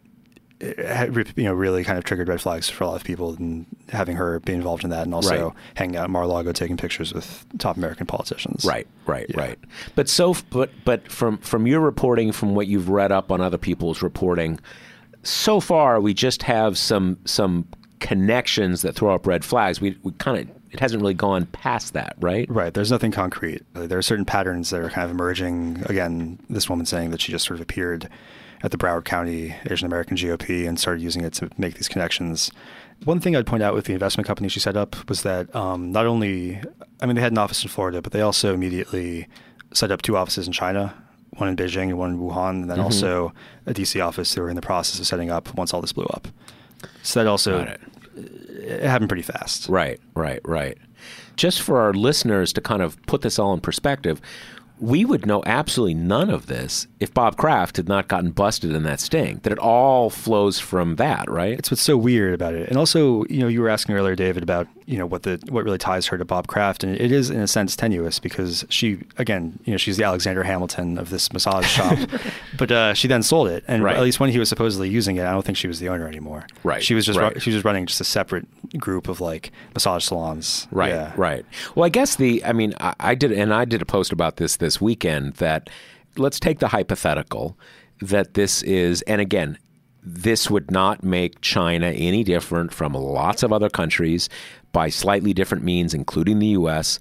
[0.62, 4.16] you know really kind of triggered red flags for a lot of people and having
[4.16, 5.54] her be involved in that and also Right.
[5.74, 8.64] hanging out at Mar-a-Lago taking pictures with top American politicians.
[8.64, 9.40] Right, right, Yeah.
[9.40, 9.58] right.
[9.96, 13.58] But so, but but from from your reporting, from what you've read up on other
[13.58, 14.60] people's reporting,
[15.24, 17.66] so far we just have some some
[18.00, 19.80] connections that throw up red flags.
[19.80, 22.48] We we kind of it hasn't really gone past that, right?
[22.48, 22.72] Right.
[22.72, 23.60] There's nothing concrete.
[23.74, 25.82] There are certain patterns that are kind of emerging.
[25.86, 28.08] Again, this woman saying that she just sort of appeared
[28.62, 32.50] at the Broward County Asian American GOP and started using it to make these connections.
[33.04, 35.90] One thing I'd point out with the investment company she set up was that um,
[35.90, 36.60] not only,
[37.00, 39.28] I mean, they had an office in Florida, but they also immediately
[39.72, 40.94] set up two offices in China,
[41.30, 42.84] one in Beijing and one in Wuhan, and then mm-hmm.
[42.84, 43.32] also
[43.66, 46.04] a DC office they were in the process of setting up once all this blew
[46.06, 46.28] up.
[47.02, 47.80] So that also it.
[48.16, 49.68] it happened pretty fast.
[49.68, 50.78] Right, right, right.
[51.36, 54.20] Just for our listeners to kind of put this all in perspective,
[54.78, 58.82] we would know absolutely none of this if Bob Kraft had not gotten busted in
[58.82, 59.40] that sting.
[59.42, 61.58] That it all flows from that, right?
[61.58, 62.68] It's what's so weird about it.
[62.68, 65.64] And also, you know, you were asking earlier, David, about you know what the what
[65.64, 68.98] really ties her to Bob Kraft, and it is in a sense tenuous because she,
[69.16, 71.98] again, you know, she's the Alexander Hamilton of this massage shop,
[72.58, 73.96] but uh, she then sold it, and right.
[73.96, 76.06] at least when he was supposedly using it, I don't think she was the owner
[76.06, 76.46] anymore.
[76.62, 76.82] Right.
[76.82, 77.40] She was just right.
[77.40, 78.46] she was just running just a separate
[78.78, 80.68] group of like massage salons.
[80.70, 80.90] Right.
[80.90, 81.14] Yeah.
[81.16, 81.46] Right.
[81.74, 84.36] Well, I guess the I mean I, I did and I did a post about
[84.36, 85.70] this this weekend that
[86.18, 87.56] let's take the hypothetical
[88.02, 89.58] that this is, and again,
[90.02, 94.28] this would not make China any different from lots of other countries
[94.72, 96.98] by slightly different means, including the U.S.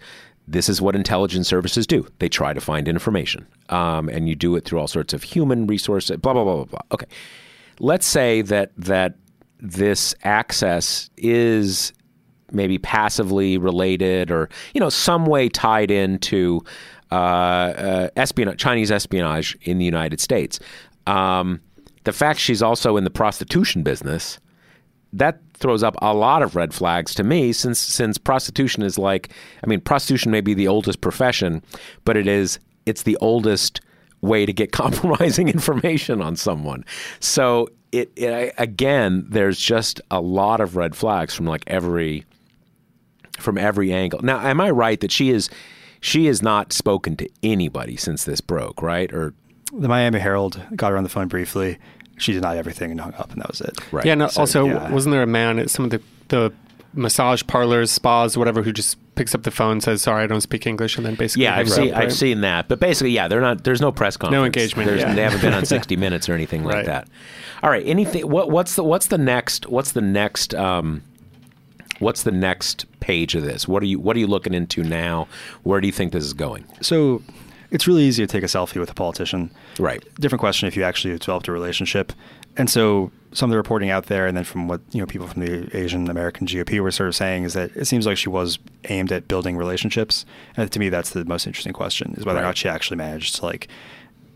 [0.48, 2.08] This is what intelligence services do.
[2.20, 5.68] They try to find information, um, and you do it through all sorts of human
[5.68, 6.18] resources.
[6.18, 6.82] Blah blah blah blah blah.
[6.92, 7.08] Okay,
[7.80, 9.16] let's say that that
[9.60, 11.94] this access is
[12.52, 16.64] maybe passively related, or you know, some way tied into
[17.12, 20.60] uh, uh, espionage, Chinese espionage in the United States.
[21.08, 21.62] Um,
[22.04, 24.40] the fact she's also in the prostitution business,
[25.14, 29.30] that throws up a lot of red flags to me since since prostitution is like
[29.64, 31.62] I mean prostitution may be the oldest profession,
[32.06, 33.82] but it is it's the oldest
[34.22, 36.86] way to get compromising information on someone.
[37.20, 42.26] So it, it again there's just a lot of red flags from like every
[43.38, 44.22] from every angle.
[44.22, 45.50] Now, am I right that she is
[46.00, 49.12] she has not spoken to anybody since this broke, right?
[49.14, 49.34] Or
[49.74, 51.78] the Miami Herald got her on the phone briefly.
[52.18, 53.80] She denied everything and hung up, and that was it.
[53.92, 54.06] Right.
[54.06, 54.16] Yeah.
[54.16, 54.92] No, so, also, yeah.
[54.92, 56.54] wasn't there a man at some of the the
[56.94, 60.68] massage parlors, spas, whatever, who just picks up the phone, says, "Sorry, I don't speak
[60.68, 62.04] English," and then basically yeah, I've seen right?
[62.04, 63.64] I've seen that, but basically, yeah, they're not.
[63.64, 65.00] There's no press conference, no engagement.
[65.00, 65.14] Yeah.
[65.14, 66.86] They haven't been on 60 Minutes or anything like right.
[66.86, 67.08] that.
[67.64, 68.28] All right, anything?
[68.28, 69.68] What, what's the what's the next?
[69.68, 70.54] What's the next?
[70.56, 71.04] Um,
[72.00, 73.68] what's the next page of this?
[73.68, 75.28] What are you What are you looking into now?
[75.64, 76.66] Where do you think this is going?
[76.82, 77.22] So
[77.72, 79.50] it's really easy to take a selfie with a politician.
[79.80, 80.04] Right.
[80.20, 82.14] Different question if you actually developed a relationship.
[82.58, 85.26] And so some of the reporting out there, and then from what you know, people
[85.26, 88.28] from the Asian American GOP were sort of saying is that it seems like she
[88.28, 90.26] was aimed at building relationships.
[90.58, 92.44] And to me, that's the most interesting question: is whether right.
[92.44, 93.70] or not she actually managed to like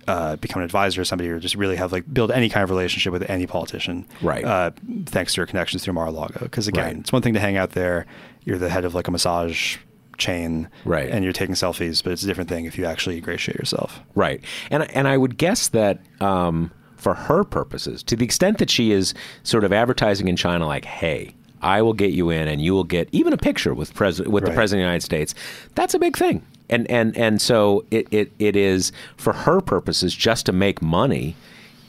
[0.08, 2.70] uh, become an advisor to somebody or just really have like build any kind of
[2.70, 4.06] relationship with any politician.
[4.22, 4.46] Right.
[4.46, 4.72] Uh,
[5.06, 6.40] thanks to your connections through Mar-a-Lago.
[6.42, 6.98] Because again, right.
[6.98, 8.06] it's one thing to hang out there.
[8.44, 9.78] You're the head of like a massage
[10.18, 13.58] chain right and you're taking selfies but it's a different thing if you actually ingratiate
[13.58, 18.58] yourself right and and i would guess that um, for her purposes to the extent
[18.58, 22.48] that she is sort of advertising in china like hey I will get you in,
[22.48, 24.52] and you will get even a picture with president with right.
[24.52, 25.34] the president of the United States.
[25.74, 30.14] That's a big thing, and and and so it, it it is for her purposes
[30.14, 31.36] just to make money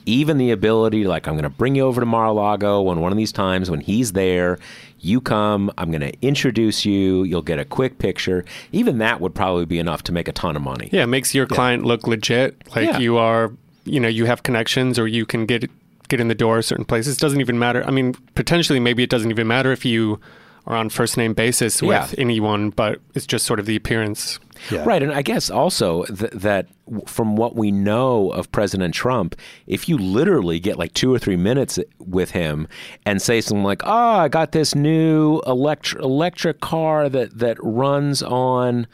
[0.07, 3.19] even the ability like i'm going to bring you over to mar-a-lago when one of
[3.19, 4.59] these times when he's there
[4.99, 8.45] you come, I'm going to introduce you, you'll get a quick picture.
[8.73, 10.89] Even that would probably be enough to make a ton of money.
[10.93, 11.89] Yeah, it makes your client yeah.
[11.89, 12.99] look legit, like yeah.
[12.99, 13.53] you are,
[13.85, 15.71] you know, you have connections or you can get
[16.09, 17.17] get in the door certain places.
[17.17, 17.85] It doesn't even matter.
[17.85, 20.21] I mean, potentially maybe it doesn't even matter if you
[20.67, 22.09] are on first name basis with yeah.
[22.19, 24.41] anyone, but it's just sort of the appearance.
[24.71, 24.85] Yeah.
[24.85, 25.03] Right.
[25.03, 26.67] And I guess also th- that
[27.07, 31.37] from what we know of President Trump, if you literally get like two or three
[31.37, 32.67] minutes with him
[33.05, 38.23] and say something like, oh, I got this new electric, electric car that, that runs
[38.23, 38.87] on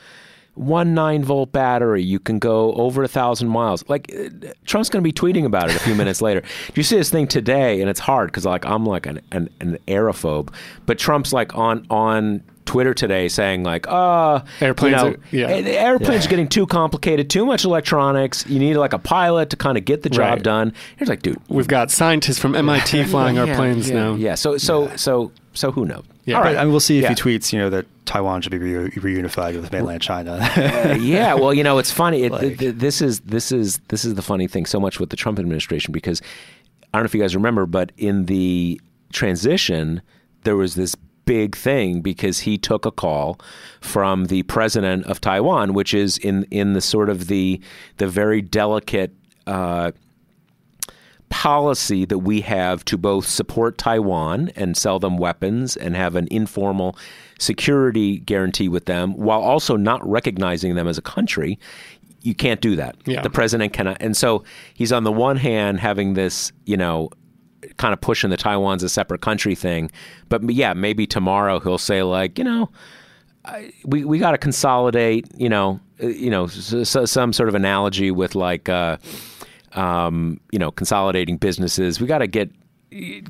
[0.55, 2.03] one nine volt battery.
[2.03, 3.85] You can go over a thousand miles.
[3.89, 4.13] Like
[4.67, 6.41] Trump's going to be tweeting about it a few minutes later.
[6.41, 7.81] Do you see this thing today?
[7.81, 10.53] And it's hard because like I'm like an, an, an aerophobe,
[10.87, 15.49] but Trump's like on on Twitter today saying like, "Uh, airplanes, you know, are, yeah.
[15.49, 16.31] airplanes yeah.
[16.31, 18.47] getting too complicated, too much electronics.
[18.47, 20.43] You need like a pilot to kind of get the job right.
[20.43, 24.15] done." He's like, "Dude, we've got scientists from MIT flying yeah, our planes yeah, now."
[24.15, 24.35] Yeah.
[24.37, 26.05] So so so so who knows?
[26.25, 26.57] Yeah, All right.
[26.57, 29.61] I mean, we'll see if he tweets, you know, that Taiwan should be re- reunified
[29.61, 30.39] with mainland China.
[30.57, 31.35] uh, yeah.
[31.35, 32.23] Well, you know, it's funny.
[32.25, 35.11] It, like, th- this is this is this is the funny thing so much with
[35.11, 36.23] the Trump administration because
[36.93, 38.81] I don't know if you guys remember, but in the
[39.13, 40.03] transition,
[40.45, 43.39] there was this big thing because he took a call
[43.81, 47.61] from the president of Taiwan, which is in in the sort of the
[47.99, 49.13] the very delicate.
[49.47, 49.91] Uh,
[51.33, 56.29] policy that we have to both support Taiwan and sell them weapons and have an
[56.31, 56.95] informal
[57.39, 61.59] security guarantee with them while also not recognizing them as a country,
[62.21, 62.97] you can't do that.
[63.07, 63.23] Yeah.
[63.23, 63.97] The president cannot.
[64.01, 67.09] And so he's on the one hand having this, you know,
[67.79, 69.91] kind of pushing the Taiwan's a separate country thing.
[70.29, 72.69] But yeah, maybe tomorrow he'll say, like, you know,
[73.47, 77.49] I, we, we got to consolidate, you know, uh, you know, s- s- some sort
[77.49, 78.99] of analogy with like, uh,
[79.75, 82.01] um, you know, consolidating businesses.
[82.01, 82.51] We got to get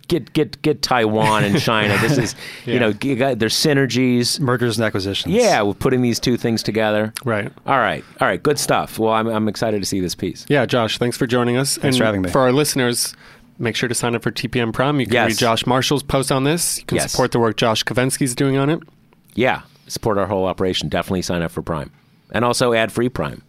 [0.09, 1.97] get get get Taiwan and China.
[1.99, 2.35] This is,
[2.67, 4.41] you know, you got, there's synergies.
[4.41, 5.35] Mergers and acquisitions.
[5.35, 7.13] Yeah, we're putting these two things together.
[7.25, 7.53] Right.
[7.67, 8.05] All right.
[8.21, 8.43] All right.
[8.43, 8.99] Good stuff.
[8.99, 10.45] Well, I'm, I'm excited to see this piece.
[10.49, 11.77] Yeah, Josh, thanks for joining us.
[11.77, 12.31] Thanks and for having me.
[12.31, 13.15] For our listeners,
[13.59, 14.99] make sure to sign up for TPM Prime.
[14.99, 15.29] You can Yes.
[15.31, 16.79] read Josh Marshall's post on this.
[16.79, 17.13] You can Yes.
[17.13, 18.81] support the work Josh Kovensky's doing on it.
[19.35, 19.63] Yeah.
[19.87, 20.89] Support our whole operation.
[20.89, 21.91] Definitely sign up for Prime.
[22.33, 23.43] And also ad free Prime.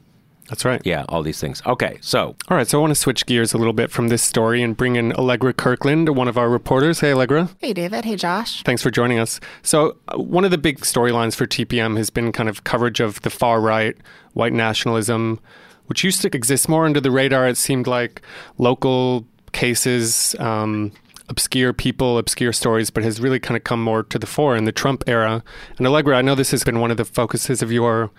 [0.50, 0.82] That's right.
[0.84, 1.62] Yeah, all these things.
[1.66, 1.98] Okay.
[2.02, 4.62] So, All right, so I want to switch gears a little bit from this story
[4.62, 7.00] and bring in Allegra Kirkland, one of our reporters.
[7.00, 7.50] Hey, Allegra.
[7.60, 8.04] Hey, David.
[8.04, 8.62] Hey, Josh.
[8.64, 9.40] Thanks for joining us.
[9.62, 13.22] So, uh, one of the big storylines for TPM has been kind of coverage of
[13.22, 13.96] the far right,
[14.34, 15.40] white nationalism,
[15.88, 17.48] which used to exist more under the radar.
[17.48, 18.22] It seemed like
[18.58, 20.92] local cases, um,
[21.30, 24.66] obscure people, obscure stories, but has really kind of come more to the fore in
[24.66, 25.42] the Trump era.
[25.78, 28.12] And Allegra, I know this has been one of the focuses of your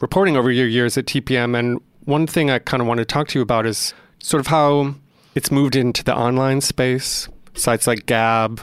[0.00, 1.58] reporting over your years at TPM.
[1.58, 4.46] And one thing I kind of want to talk to you about is sort of
[4.48, 4.94] how
[5.34, 8.60] it's moved into the online space, sites like Gab,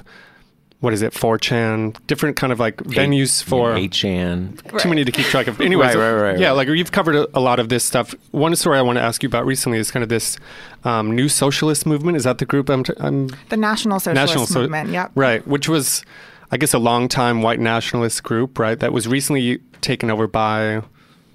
[0.79, 3.71] what is it, 4chan, different kind of like venues for.
[3.73, 4.79] 8chan.
[4.81, 5.61] Too many to keep track of.
[5.61, 6.51] Anyways, Right, right, right, yeah, right.
[6.53, 8.13] like you've covered a, a lot of this stuff.
[8.31, 10.37] One story I want to ask you about recently is kind of this
[10.83, 12.17] um, new socialist movement.
[12.17, 14.89] Is that the group I'm, t- I'm The National Socialist National So- Movement.
[14.89, 15.11] Yep.
[15.15, 16.03] Right, which was,
[16.51, 18.77] I guess, a long-time white nationalist group, right?
[18.77, 20.81] That was recently taken over by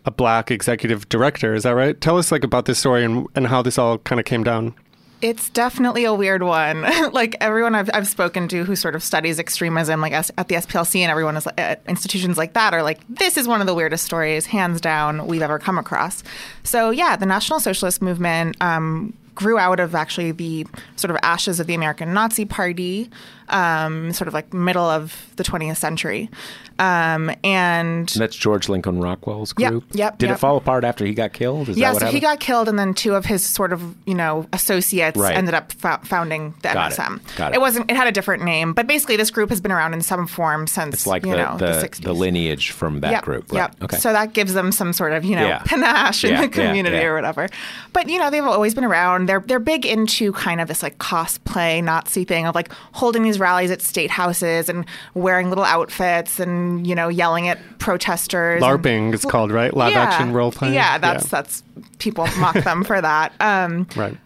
[0.08, 1.54] a black executive director.
[1.54, 2.00] Is that right?
[2.00, 4.74] Tell us like about this story and, and how this all kind of came down.
[5.20, 6.82] It's definitely a weird one.
[7.12, 11.00] like everyone I've, I've spoken to who sort of studies extremism, like at the SPLC
[11.00, 14.04] and everyone is at institutions like that, are like, this is one of the weirdest
[14.04, 16.24] stories, hands down, we've ever come across.
[16.64, 20.66] So yeah, the National Socialist Movement um, grew out of actually the
[20.96, 23.10] sort of ashes of the American Nazi Party,
[23.50, 26.30] um, sort of like middle of the 20th century,
[26.78, 29.84] um, and That's George Lincoln Rockwell's group.
[29.92, 30.36] yep, Did yep.
[30.36, 31.68] it fall apart after he got killed?
[31.68, 33.82] Is yeah, that what so he got killed, and then two of his sort of
[34.06, 35.36] you know associates Right.
[35.36, 36.96] ended up fo- founding the Got it.
[36.98, 37.36] NSM.
[37.36, 37.56] Got it.
[37.56, 37.90] it wasn't.
[37.90, 40.66] It had a different name, but basically this group has been around in some form
[40.66, 43.52] since It's like you the, know the, the the, lineage from that Yep, group.
[43.52, 43.58] Right.
[43.58, 43.82] Yep.
[43.84, 43.96] Okay.
[43.96, 45.62] So that gives them some sort of you know Yeah.
[45.64, 47.04] panache in Yeah, the yeah, community yeah.
[47.06, 47.48] or whatever.
[47.92, 49.26] But you know they've always been around.
[49.28, 53.40] They're they're big into kind of this like cosplay Nazi thing of like holding these
[53.40, 58.62] rallies at state houses and wearing little outfits and you know yelling at protesters.
[58.62, 59.74] and- LARPing, it's called, right?
[59.74, 60.74] Live action role playing.
[60.74, 61.62] Yeah, that's that's
[61.98, 63.32] people mock them for that.
[63.40, 64.16] Um, right.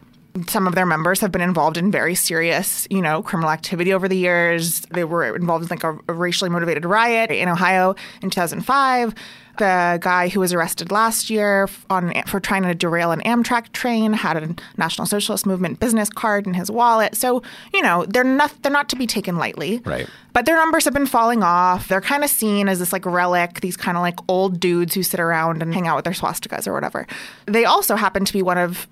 [0.49, 4.09] some of their members have been involved in very serious, you know, criminal activity over
[4.09, 4.81] the years.
[4.91, 9.15] They were involved in like a, a racially motivated riot in Ohio in 2005.
[9.59, 14.15] The guy who was arrested last year on for trying to derail an Amtrak train
[14.15, 17.15] had a National Socialist Movement business card in his wallet.
[17.17, 17.43] So,
[17.75, 19.83] you know, they're not they're not to be taken lightly.
[19.85, 20.09] Right.
[20.33, 21.89] But their numbers have been falling off.
[21.89, 25.03] They're kind of seen as this like relic, these kind of like old dudes who
[25.03, 27.07] sit around and hang out with their swastikas or whatever.
[27.47, 28.87] They also happen to be one of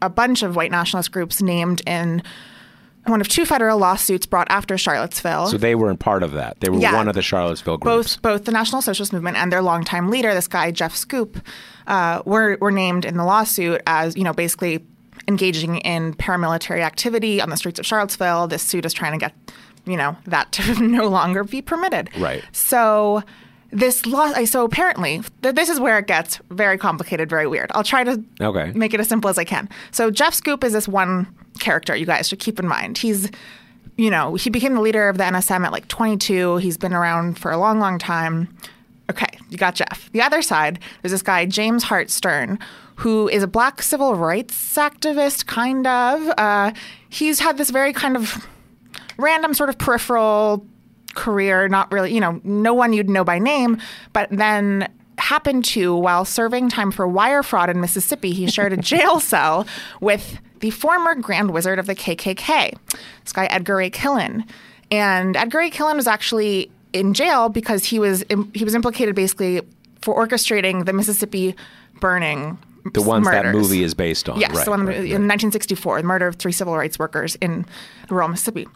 [0.00, 2.22] a bunch of white nationalist groups named in
[3.06, 5.48] one of two federal lawsuits brought after Charlottesville.
[5.48, 6.60] so they weren't part of that.
[6.60, 6.94] They were Yeah.
[6.94, 8.16] one of the Charlottesville groups.
[8.16, 11.42] both both the National Socialist Movement and their longtime leader, this guy Jeff Schoep,
[11.86, 14.84] uh, were were named in the lawsuit as you know basically
[15.28, 18.46] engaging in paramilitary activity on the streets of Charlottesville.
[18.48, 19.32] This suit is trying to get
[19.84, 22.08] you know that to no longer be permitted.
[22.18, 22.44] Right.
[22.52, 23.22] So.
[23.72, 27.70] This law, so apparently, th- this is where it gets very complicated, very weird.
[27.74, 28.70] I'll try to Okay.
[28.74, 29.68] make it as simple as I can.
[29.92, 31.26] So Jeff Schoep is this one
[31.58, 32.98] character you guys should keep in mind.
[32.98, 33.30] He's
[33.98, 36.56] you know, he became the leader of the NSM at like 22.
[36.56, 38.48] He's been around for a long, long time.
[39.10, 40.10] Okay, you got Jeff.
[40.12, 42.58] The other side, there's this guy, James Hart Stern,
[42.96, 46.26] who is a black civil rights activist, kind of.
[46.38, 46.72] Uh,
[47.10, 48.46] he's had this very kind of
[49.18, 50.64] random sort of peripheral
[51.14, 53.78] career, not really, you know, no one you'd know by name,
[54.12, 58.76] but then happened to, while serving time for wire fraud in Mississippi, he shared a
[58.92, 59.66] jail cell
[60.00, 62.76] with the former Grand Wizard of the KKK,
[63.22, 64.48] this guy Edgar Ray Killen.
[64.90, 69.62] And Edgar Ray Killen was actually in jail because he was he was implicated basically
[70.02, 71.54] for orchestrating the Mississippi
[72.00, 72.58] burning.
[72.92, 74.38] the ones that movie is based on.
[74.38, 75.10] Yes, right, the one right, in right.
[75.12, 77.64] 1964, the murder of three civil rights workers in
[78.10, 78.66] rural Mississippi.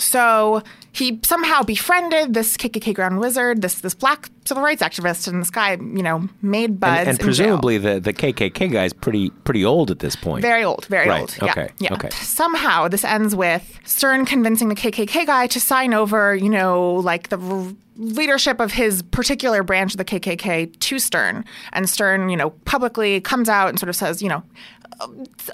[0.00, 5.40] So he somehow befriended this KKK Grand Wizard, this this black civil rights activist, and
[5.40, 7.00] this guy, you know, made buds.
[7.00, 10.42] and, and presumably the, the KKK guy's pretty pretty old at this point.
[10.42, 11.50] Very old, very Right, old.
[11.50, 11.92] Okay, yeah.
[11.94, 12.10] okay.
[12.10, 17.28] Somehow this ends with Stern convincing the KKK guy to sign over, you know, like
[17.28, 21.44] the r- leadership of his particular branch of the KKK to Stern.
[21.72, 24.42] And Stern, you know, publicly comes out and sort of says, you know,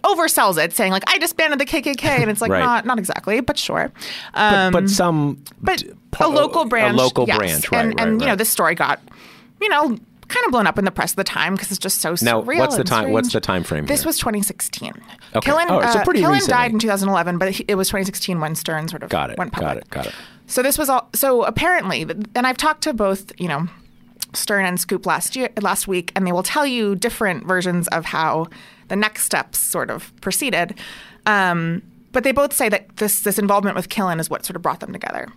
[0.05, 2.61] oversells it, saying like, "I disbanded the KKK," and it's like Right.
[2.65, 3.93] not not exactly, but sure.
[4.35, 5.83] but, Um, but some but
[6.21, 7.39] a local branch, a local yes.
[7.39, 7.81] branch, right?
[7.85, 9.01] and, right, and you know, this story got,
[9.61, 9.97] you know,
[10.29, 12.43] kind of blown up in the press at the time because it's just so Now,
[12.43, 12.59] surreal.
[12.59, 14.09] what's the time- what's the time frame This here?
[14.09, 14.93] was 2016.
[15.37, 15.51] Okay.
[15.53, 19.03] Killen, Oh, so uh, Killen died in 2011, but it was 2016 when Stern sort
[19.05, 19.69] of got it, went public.
[19.69, 20.15] got it, got it.
[20.49, 21.09] So this was all.
[21.15, 22.03] So apparently,
[22.35, 23.69] and I've talked to both, you know,
[24.33, 28.07] Stern and Schoep last year, last week, and they will tell you different versions of
[28.07, 28.47] how
[28.89, 30.75] the next steps sort of proceeded.
[31.27, 34.63] Um, but they both say that this this involvement with Killen is what sort of
[34.63, 35.29] brought them together.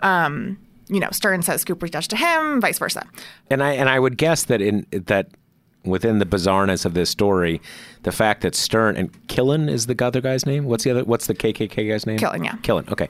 [0.00, 3.06] Um, you know, Stern says Schoep reached out to him, vice versa.
[3.50, 5.28] And I and I would guess that in that
[5.84, 7.60] within the bizarreness of this story,
[8.02, 10.64] the fact that Stern and Killen is the other guy's name.
[10.64, 11.04] What's the other?
[11.04, 12.18] What's the KKK guy's name?
[12.18, 12.56] Killen, yeah.
[12.56, 12.90] Killen.
[12.90, 13.08] Okay.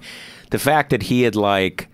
[0.51, 1.88] The fact that he had like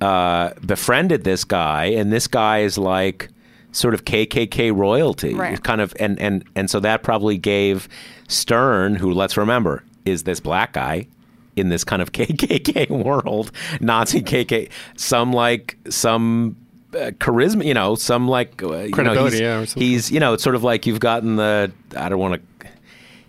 [0.00, 3.28] uh, befriended this guy, and this guy is like
[3.72, 5.62] sort of KKK royalty, Right.
[5.62, 7.88] kind of, and and and so that probably gave
[8.28, 11.06] Stern, who let's remember is this black guy
[11.56, 16.56] in this kind of KKK world, Nazi KKK, some like some
[16.94, 19.82] uh, charisma, you know, some like uh, you know, he's, yeah, or something.
[19.82, 22.40] he's you know, it's sort of like you've gotten the I don't want to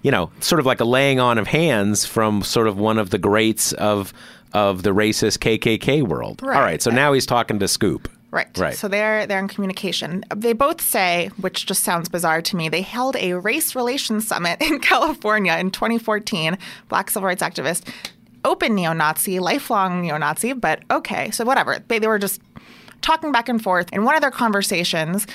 [0.03, 3.11] you know, sort of like a laying on of hands from sort of one of
[3.11, 4.13] the greats of
[4.53, 6.41] of the racist KKK world.
[6.41, 6.55] Right.
[6.55, 8.07] All right, so now he's talking to Schoep.
[8.31, 8.47] Right.
[8.57, 8.75] Right.
[8.75, 10.23] So they're they're in communication.
[10.33, 14.61] They both say, which just sounds bizarre to me, they held a race relations summit
[14.61, 16.57] in California in 2014.
[16.87, 17.93] Black civil rights activist,
[18.45, 21.79] open neo-Nazi, lifelong neo-Nazi, but okay, so whatever.
[21.87, 22.41] They, they were just
[23.01, 23.91] talking back and forth.
[23.91, 25.27] In one of their conversations,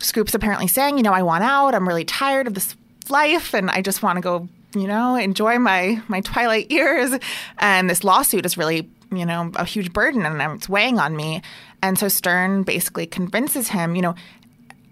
[0.00, 1.74] Schoep's apparently saying, you know, I want out.
[1.74, 2.74] I'm really tired of this
[3.08, 7.12] life, and I just want to go, you know, enjoy my my twilight years.
[7.58, 11.42] And this lawsuit is really, you know, a huge burden, and it's weighing on me.
[11.82, 14.14] And so Stern basically convinces him, you know.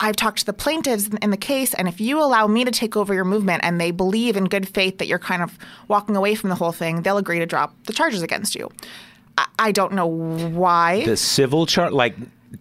[0.00, 2.96] I've talked to the plaintiffs in the case, and if you allow me to take
[2.96, 6.36] over your movement and they believe in good faith that you're kind of walking away
[6.36, 8.70] from the whole thing, they'll agree to drop the charges against you.
[9.36, 11.04] I, I don't know why.
[11.04, 12.14] The civil charge, like.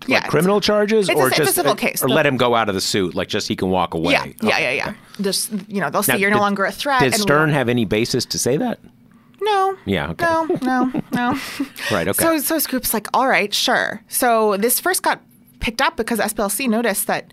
[0.08, 2.04] Yeah, like criminal charges, it's a- or a just civil uh, case.
[2.04, 4.14] or The- let him go out of the suit, like just he can walk away.
[4.14, 4.94] Yeah, yeah, Okay, yeah, yeah.
[5.22, 7.02] Just you know, they'll say Now, you're no longer a threat.
[7.02, 8.80] Did and Stern have any basis to say that?
[9.42, 9.78] No.
[9.86, 10.26] Yeah, okay.
[10.26, 11.40] No, no, no.
[11.92, 12.24] Right, okay.
[12.24, 14.02] So, so Schoep's like, all right, sure.
[14.08, 15.22] So this first got
[15.60, 17.32] picked up because SPLC noticed that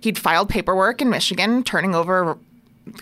[0.00, 2.38] he'd filed paperwork in Michigan, turning over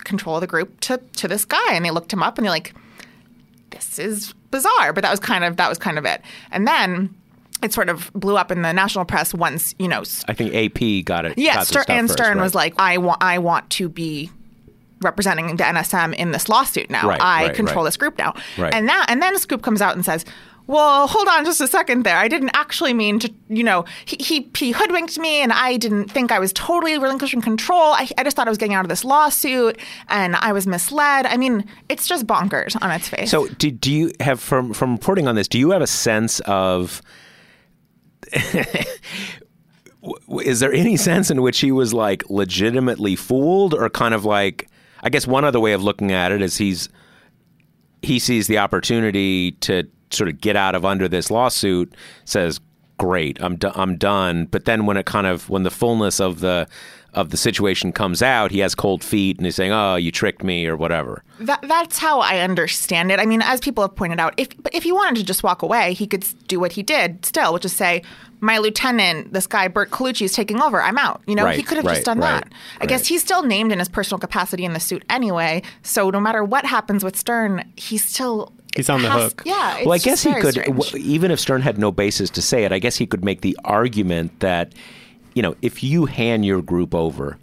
[0.03, 2.51] control of the group to to this guy, and they looked him up and they're
[2.51, 2.73] like,
[3.71, 4.93] this is bizarre.
[4.93, 6.21] But that was kind of that was kind of it.
[6.51, 7.13] And then
[7.63, 11.05] it sort of blew up in the national press once, you know, I think AP
[11.05, 11.37] got it.
[11.37, 12.43] yeah, got Stern, and first, Stern right.
[12.43, 14.29] was like, I want, I want to be
[15.05, 17.07] representing the NSM in this lawsuit now.
[17.07, 17.87] Right, I right, control right.
[17.87, 18.33] this group now.
[18.57, 18.73] Right.
[18.73, 20.25] And that, and then Schoep comes out and says,
[20.67, 22.17] "Well, hold on just a second there.
[22.17, 23.33] I didn't actually mean to.
[23.47, 27.41] You know, he he, he hoodwinked me, and I didn't think I was totally relinquishing
[27.41, 27.93] control.
[27.93, 31.25] I, I just thought I was getting out of this lawsuit, and I was misled.
[31.25, 33.31] I mean, it's just bonkers on its face.
[33.31, 35.47] So, do, do you have from from reporting on this?
[35.47, 37.01] Do you have a sense of?
[40.43, 44.67] is there any sense in which he was like legitimately fooled, or kind of like?
[45.05, 46.89] I guess one other way of looking at it is he's
[48.01, 51.93] he sees the opportunity to sort of get out of under this lawsuit.
[52.25, 52.59] Says,
[52.97, 56.67] "Great, I'm I'm done." But then when it kind of when the fullness of the
[57.15, 60.43] of the situation comes out, he has cold feet and he's saying, "Oh, you tricked
[60.43, 61.23] me" or whatever.
[61.39, 63.19] That, that's how I understand it.
[63.19, 65.61] I mean, as people have pointed out, if but if he wanted to just walk
[65.61, 68.03] away, he could do what he did still, which is say,
[68.41, 70.81] "My lieutenant, this guy Burt Colucci, is taking over.
[70.81, 72.53] I'm out." You know, he could have right, just done right, that.
[72.81, 75.61] I guess he's still named in his personal capacity in the suit anyway.
[75.81, 79.43] So no matter what happens with Stern, he's still He's on the has- hook.
[79.45, 79.77] Yeah.
[79.77, 82.41] It's well, I just guess he could, w- even if Stern had no basis to
[82.41, 84.73] say it, I guess he could make the argument that,
[85.35, 87.37] you know, if you hand your group over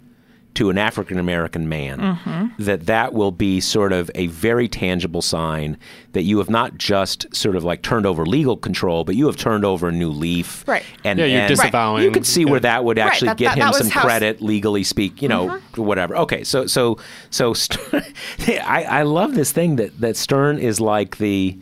[0.55, 2.63] to an African American man, Mm-hmm.
[2.63, 5.77] that that will be sort of a very tangible sign
[6.11, 9.35] that you have not just sort of like turned over legal control, but you have
[9.35, 10.63] turned over a new leaf.
[10.67, 10.83] Right.
[11.03, 13.45] And, Yeah, you're and disavowing- You could see where that would Right, actually that- get
[13.55, 14.07] that- him that some how- Mm-hmm.
[14.09, 16.15] credit, legally speak, you know, whatever.
[16.17, 16.99] Okay, so so
[17.31, 18.03] so Stern,
[18.47, 21.57] I, I love this thing that that Stern is like the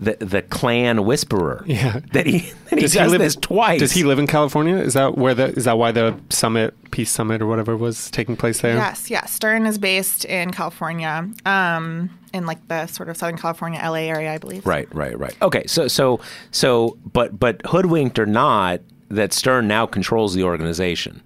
[0.00, 1.62] the the Klan whisperer.
[1.66, 2.00] Yeah.
[2.12, 3.80] that he that he Does does he live, this twice.
[3.80, 4.76] Does he live in California?
[4.76, 8.36] Is that where the is that why the summit, peace summit or whatever was taking
[8.36, 8.74] place there?
[8.74, 9.32] Yes, yes.
[9.32, 14.32] Stern is based in California, um, in like the sort of Southern California, LA area,
[14.32, 14.66] I believe.
[14.66, 15.36] Right, right, right.
[15.42, 16.20] Okay, so so
[16.50, 21.22] so, but but hoodwinked or not, that Stern now controls the organization.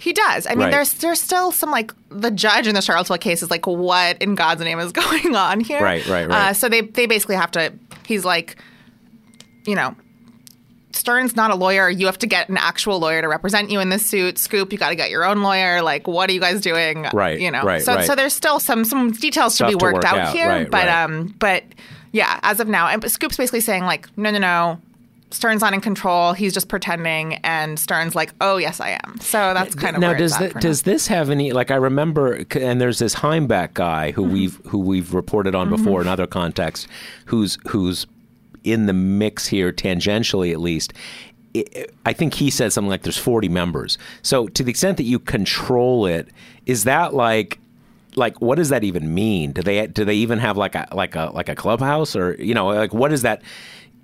[0.00, 0.46] He does.
[0.46, 0.70] I mean, Right.
[0.70, 4.34] there's there's still some like the judge in the Charlottesville case is like, what in
[4.34, 5.82] God's name is going on here?
[5.82, 6.48] Right, right, right.
[6.50, 7.72] Uh, so they they basically have to.
[8.06, 8.56] He's like,
[9.66, 9.94] you know.
[10.92, 11.88] Stern's not a lawyer.
[11.88, 14.34] You have to get an actual lawyer to represent you in this suit.
[14.34, 15.82] Schoep, you got to get your own lawyer.
[15.82, 17.06] Like, what are you guys doing?
[17.12, 17.62] Right, You know.
[17.62, 18.04] right, so right.
[18.06, 20.34] so there's still some some details Stuff to be to worked work out, out.
[20.34, 20.48] here.
[20.48, 21.04] Right, but right.
[21.04, 21.62] um, but
[22.10, 24.80] yeah, as of now, and but Schoep's basically saying like, no, no, no.
[25.32, 26.32] Stern's not in control.
[26.32, 30.12] He's just pretending, and Stern's like, "Oh yes, I am." So that's kind of now
[30.14, 30.60] does at for now.
[30.60, 34.20] does this have any like I remember and there's this Heimbach guy Mm-hmm.
[34.22, 36.88] who we've who we've reported on before in other contexts
[37.26, 38.06] who's who's
[38.64, 40.92] in the mix here tangentially at least
[41.56, 43.98] I- I think he said something like there's 40 members.
[44.22, 46.28] So to the extent that you control it,
[46.66, 47.58] is that like
[48.16, 49.52] like what does that even mean?
[49.52, 52.54] Do they do they even have like a like a like a clubhouse or you
[52.54, 53.42] know like what is that?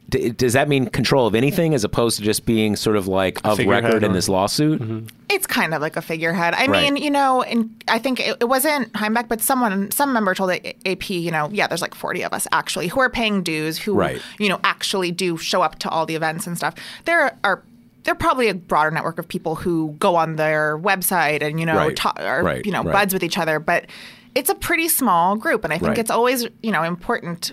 [0.09, 3.41] D- Does that mean control of anything as opposed to just being sort of like
[3.45, 4.81] of figurehead record in this lawsuit?
[4.81, 5.07] Mm-hmm.
[5.29, 6.55] It's kind of like a figurehead.
[6.55, 6.93] I Right.
[6.93, 10.51] mean, you know, and I think it, it wasn't Heimbach, but someone, some member told
[10.53, 13.79] A- AP, you know, yeah, there's like 40 of us actually who are paying dues,
[13.79, 14.23] who, Right.
[14.39, 16.75] you know, actually do show up to all the events and stuff.
[17.05, 17.63] There are.
[18.05, 21.67] There are probably a broader network of people who go on their website and you
[21.67, 21.97] know Right.
[21.97, 22.93] ta- are Right, you know right.
[22.93, 23.87] buds with each other, but
[24.37, 25.99] it's a pretty small group, and I think Right.
[25.99, 27.51] it's always you know important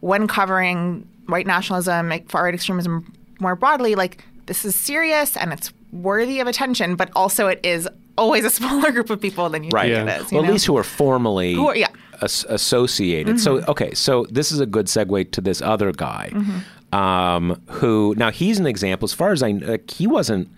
[0.00, 5.72] when covering white nationalism, far right extremism more broadly, like this is serious and it's
[5.92, 9.70] worthy of attention, but also it is always a smaller group of people than you
[9.72, 9.92] Right.
[9.92, 10.16] think Yeah.
[10.16, 10.32] it is.
[10.32, 11.88] you Well, at least who are formally Who are- yeah.
[11.88, 12.52] Mm-hmm.
[12.54, 13.40] associated.
[13.40, 16.94] So, okay, so this is a good segue to this other guy, Mm-hmm.
[16.94, 19.04] um, who now he's an example.
[19.06, 20.48] As far as I, kn- like, he wasn't.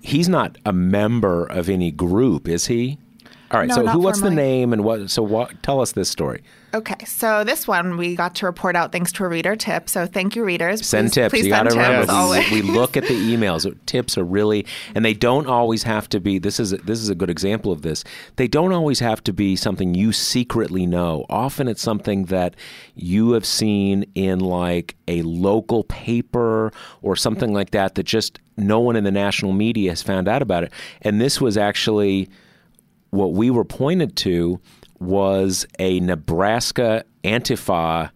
[0.00, 2.98] He's not a member of any group, is he?
[3.50, 3.68] All right.
[3.68, 3.98] No, so, who?
[3.98, 5.10] What's the name and what?
[5.10, 5.62] So, what?
[5.62, 6.42] Tell us this story.
[6.74, 9.88] Okay, so this one we got to report out thanks to a reader tip.
[9.88, 10.86] So thank you, readers.
[10.86, 11.32] Send Please- tips.
[11.32, 13.66] Please you got to remember we, we look at the emails.
[13.86, 16.38] Tips are really, and they don't always have to be.
[16.38, 18.04] This is this is a good example of this.
[18.36, 21.24] They don't always have to be something you secretly know.
[21.30, 22.54] Often it's something that
[22.94, 28.78] you have seen in like a local paper or something like that that just no
[28.78, 30.72] one in the national media has found out about it.
[31.00, 32.28] And this was actually
[33.10, 34.60] what we were pointed to
[35.00, 38.10] was a Nebraska Antifa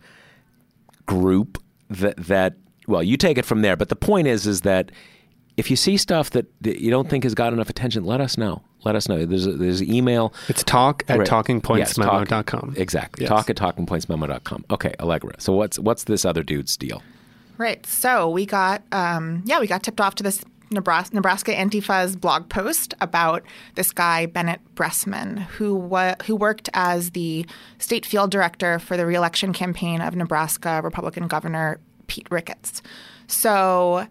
[1.06, 2.54] group that that
[2.86, 3.76] well you take it from there.
[3.76, 4.90] But the point is is that
[5.56, 8.38] if you see stuff that, that you don't think has got enough attention let us
[8.38, 8.62] know.
[8.84, 9.24] Let us know.
[9.24, 10.32] There's a, there's an email.
[10.48, 11.28] It's talk at Right.
[11.78, 12.28] Yes, talk-
[12.78, 13.24] exactly.
[13.24, 13.28] Yes.
[13.28, 17.02] talk at talkingpointsmemo.com okay allegra so what's what's this other dude's deal?
[17.58, 17.84] Right.
[17.86, 22.48] So we got, um, yeah, we got tipped off to this Nebraska, Nebraska Antifa's blog
[22.48, 23.42] post about
[23.74, 27.46] this guy Bennett Bressman, who wa- who worked as the
[27.78, 32.82] state field director for the reelection campaign of Nebraska Republican Governor Pete Ricketts.
[33.26, 34.06] So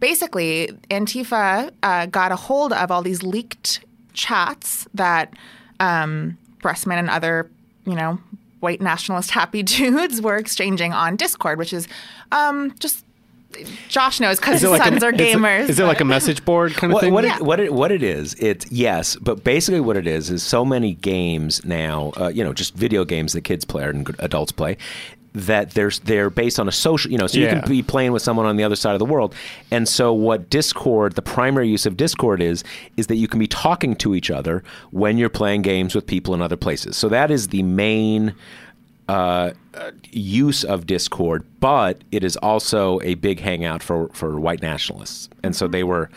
[0.00, 3.80] basically, Antifa uh, got a hold of all these leaked
[4.12, 5.34] chats that
[5.80, 7.50] um, Bressman and other,
[7.84, 8.18] you know,
[8.60, 11.86] white nationalist happy dudes were exchanging on Discord, which is
[12.32, 13.04] um, just
[13.88, 15.68] Josh knows because his like a- sons are is it- gamers.
[15.68, 17.12] Is it like a message board kind of what, thing?
[17.12, 17.36] what, Yeah.
[17.36, 20.64] it, what, it, what it is, it's yes, but basically what it is is so
[20.64, 24.76] many games now, uh, you know, just video games that kids play and adults play,
[25.36, 28.22] that there's they're based on a social, you know, so you can be playing with
[28.22, 29.34] someone on the other side of the world,
[29.72, 32.62] and so what Discord, the primary use of Discord is,
[32.96, 36.34] is that you can be talking to each other when you're playing games with people
[36.34, 36.96] in other places.
[36.96, 38.34] So that is the main
[39.08, 39.50] uh,
[40.10, 45.28] use of Discord, but it is also a big hangout for, for white nationalists.
[45.42, 46.10] And so they were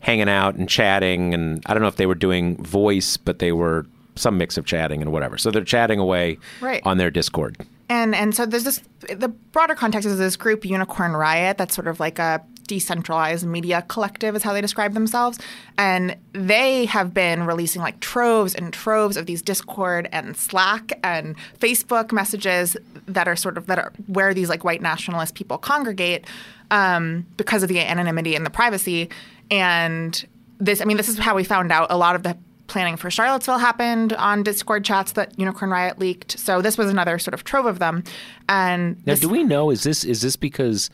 [0.00, 3.52] hanging out and chatting, and I don't know if they were doing voice, but they
[3.52, 3.86] were
[4.16, 5.36] some mix of chatting and whatever.
[5.38, 6.82] So they're chatting away Right.
[6.84, 7.56] on their Discord.
[7.88, 8.80] And and so there's this
[9.12, 12.40] the broader context is this group Unicorn Riot that's sort of like a
[12.70, 15.40] decentralized media collective is how they describe themselves
[15.76, 21.34] and they have been releasing like troves and troves of these discord and slack and
[21.58, 26.24] facebook messages that are sort of that are where these like white nationalist people congregate
[26.70, 29.10] um, because of the anonymity and the privacy
[29.50, 30.24] and
[30.60, 33.10] this i mean this is how we found out a lot of the planning for
[33.10, 36.38] Charlottesville happened on Discord chats that Unicorn Riot leaked.
[36.38, 38.04] So this was another sort of trove of them.
[38.48, 40.88] And Now, do we know is this is this because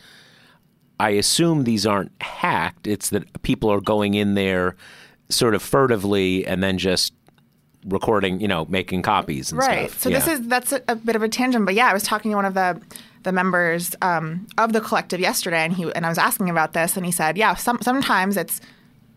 [0.98, 2.86] I assume these aren't hacked?
[2.86, 4.76] It's that people are going in there
[5.28, 7.12] sort of furtively and then just
[7.86, 9.90] recording, you know, making copies and right.
[9.90, 10.02] stuff.
[10.02, 12.30] So this is that's a, a bit of a tangent, but yeah, I was talking
[12.30, 12.80] to one of the
[13.22, 16.96] the members um, of the collective yesterday, and he and I was asking about this,
[16.96, 18.60] and he said, yeah, some, sometimes it's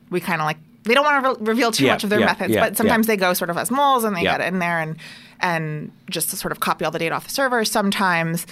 [0.09, 2.19] we kind of like they don't want to re- reveal too Yeah, much of their
[2.19, 3.13] yeah, methods, yeah, but sometimes yeah.
[3.13, 4.37] they go sort of as moles and they Yeah.
[4.37, 4.97] get in there and
[5.39, 7.63] and just sort of copy all the data off the server.
[7.63, 8.45] Sometimes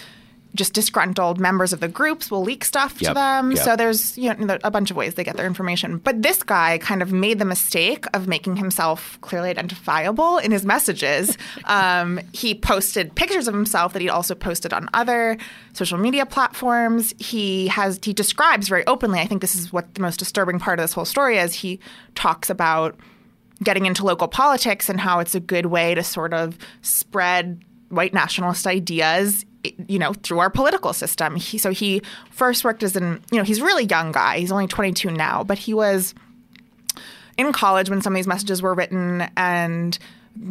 [0.56, 3.52] just disgruntled members of the groups will leak stuff to them.
[3.52, 3.64] yep.
[3.64, 5.98] So there's you know a bunch of ways they get their information.
[5.98, 10.66] But this guy kind of made the mistake of making himself clearly identifiable in his
[10.66, 11.38] messages.
[11.66, 15.38] um, he posted pictures of himself that he also posted on other
[15.74, 17.14] social media platforms.
[17.20, 19.20] He has he describes very openly.
[19.20, 21.54] I think this is what the most disturbing part of this whole story is.
[21.54, 21.80] He
[22.16, 22.96] talks about
[23.64, 28.14] getting into local politics and how it's a good way to sort of spread white
[28.14, 29.46] nationalist ideas
[29.88, 32.02] you know through our political system he, so he
[32.32, 35.44] first worked as an you know he's a really young guy he's only 22 now
[35.44, 36.14] but he was
[37.38, 40.00] in college when some of these messages were written and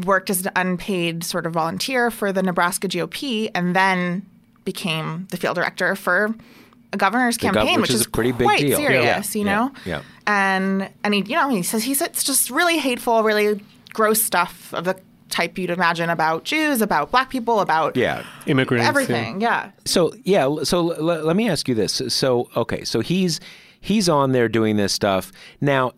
[0.05, 4.25] worked as an unpaid sort of volunteer for the Nebraska GOP and then
[4.65, 6.35] became the field director for
[6.93, 8.77] a governor's gov- campaign, which which, is a pretty big quite deal.
[8.77, 9.73] Serious, yeah, you yeah, know.
[9.85, 10.03] yeah.
[10.27, 13.61] And and he, you know, he says he he's it's just really hateful, really
[13.93, 14.97] gross stuff of the
[15.29, 18.25] type you'd imagine about Jews, about black people, about yeah.
[18.47, 18.87] Immigrants.
[18.87, 19.41] everything.
[19.41, 19.71] Yeah.
[19.85, 22.01] So yeah, so l- l- let me ask you this.
[22.09, 23.41] So okay, so he's
[23.81, 25.93] he's on there doing this stuff now.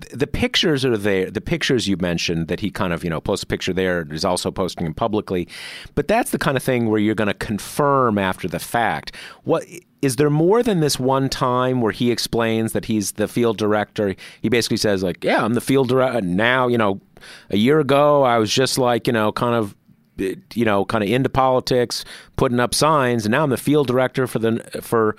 [0.00, 1.30] th- The pictures are there.
[1.30, 4.04] The pictures you mentioned that he kind of you know posts a picture there.
[4.10, 5.48] He's also posting them publicly,
[5.94, 9.14] but that's the kind of thing where you're going to confirm after the fact.
[9.44, 9.64] What
[10.00, 14.16] is there more than this one time where he explains that he's the field director?
[14.40, 17.00] He basically says like, "Yeah, I'm the field director now." You know,
[17.50, 19.74] a year ago I was just like you know kind of
[20.54, 22.04] you know, kind of into politics,
[22.36, 25.16] putting up signs, and now I'm the field director for the for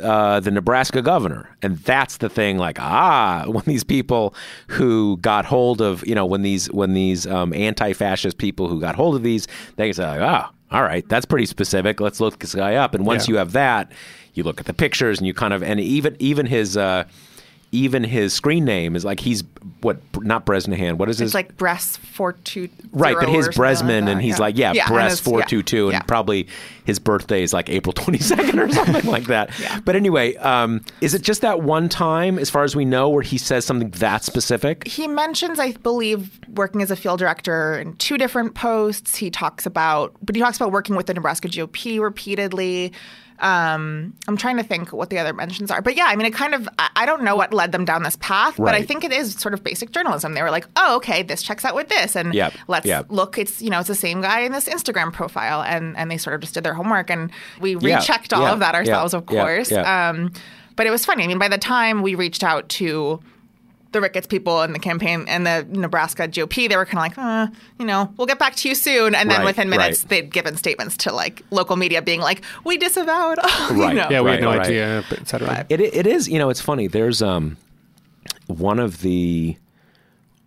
[0.00, 2.58] uh, the Nebraska governor, and that's the thing.
[2.58, 4.34] Like, ah, when these people
[4.68, 8.94] who got hold of, you know, when these when these um, anti-fascist people who got
[8.94, 11.98] hold of these, they say, like, ah, all right, that's pretty specific.
[12.00, 13.32] Let's look this guy up, and once Yeah.
[13.32, 13.92] you have that,
[14.34, 16.76] you look at the pictures, and you kind of, and even even his.
[16.76, 17.04] Uh,
[17.74, 19.42] even his screen name is like he's
[19.80, 20.96] what not Bresnahan.
[20.96, 24.36] What is his It's like breast four two Right, but his Bressman, like and he's
[24.36, 24.40] yeah.
[24.40, 26.02] like, yeah, yeah, two two, and yeah.
[26.02, 26.46] probably
[26.84, 29.50] his birthday is like April twenty second or something like that.
[29.84, 33.22] But anyway, um, is it just that one time, as far as we know, where
[33.22, 34.86] he says something that specific?
[34.86, 39.16] he mentions, I believe, working as a field director in two different posts.
[39.16, 42.92] He talks about, but he talks about working with the Nebraska GOP repeatedly.
[43.44, 46.32] Um, I'm trying to think what the other mentions are, but yeah, I mean, it
[46.32, 49.12] kind of, I, don't know what led them down this path, but I think it
[49.12, 50.32] is sort of basic journalism.
[50.32, 53.06] They were like, oh, okay, this checks out with this, and Yep, let's yep.
[53.10, 53.36] look.
[53.36, 56.34] It's you know, it's the same guy in this Instagram profile, and and they sort
[56.34, 57.30] of just did their homework, and
[57.60, 59.70] we Yeah, rechecked all yeah, of that yeah, ourselves, of yeah, course.
[59.70, 60.08] yeah.
[60.08, 60.32] Um,
[60.76, 61.24] but it was funny.
[61.24, 63.20] I mean, by the time we reached out to
[63.94, 67.18] the Ricketts people and the campaign and the Nebraska GOP, they were kind of like,
[67.18, 67.46] uh,
[67.78, 69.14] you know, we'll get back to you soon.
[69.14, 70.08] And then Right, within minutes, right.
[70.10, 73.38] they'd given statements to like local media being like, we disavowed.
[73.70, 73.96] you Right.
[73.96, 74.08] know.
[74.10, 74.60] Yeah, we Right, had no right.
[74.66, 75.64] idea, et cetera.
[75.70, 76.86] It it is you know it's funny.
[76.86, 77.56] There's um
[78.46, 79.56] one of the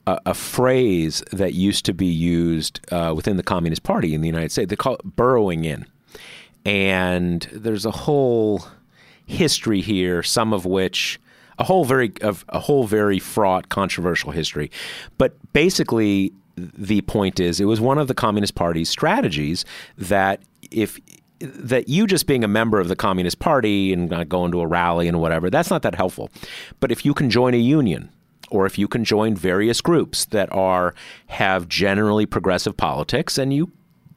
[0.06, 4.28] a, a phrase that used to be used uh, within the Communist Party in the
[4.28, 4.70] United States.
[4.70, 5.86] They call it burrowing in,
[6.66, 8.66] and there's a whole
[9.26, 10.24] history here.
[10.24, 11.20] Some of which
[11.60, 14.72] a whole very a whole very fraught, controversial history.
[15.18, 19.66] But basically, the point is, it was one of the Communist Party's strategies
[19.97, 20.41] that
[20.72, 20.99] if
[21.39, 25.08] that you just being a member of the Communist Party and going to a rally
[25.08, 26.30] and whatever, that's not that helpful.
[26.80, 28.10] But if you can join a union,
[28.49, 30.95] or if you can join various groups that are
[31.28, 33.72] have generally progressive politics, and you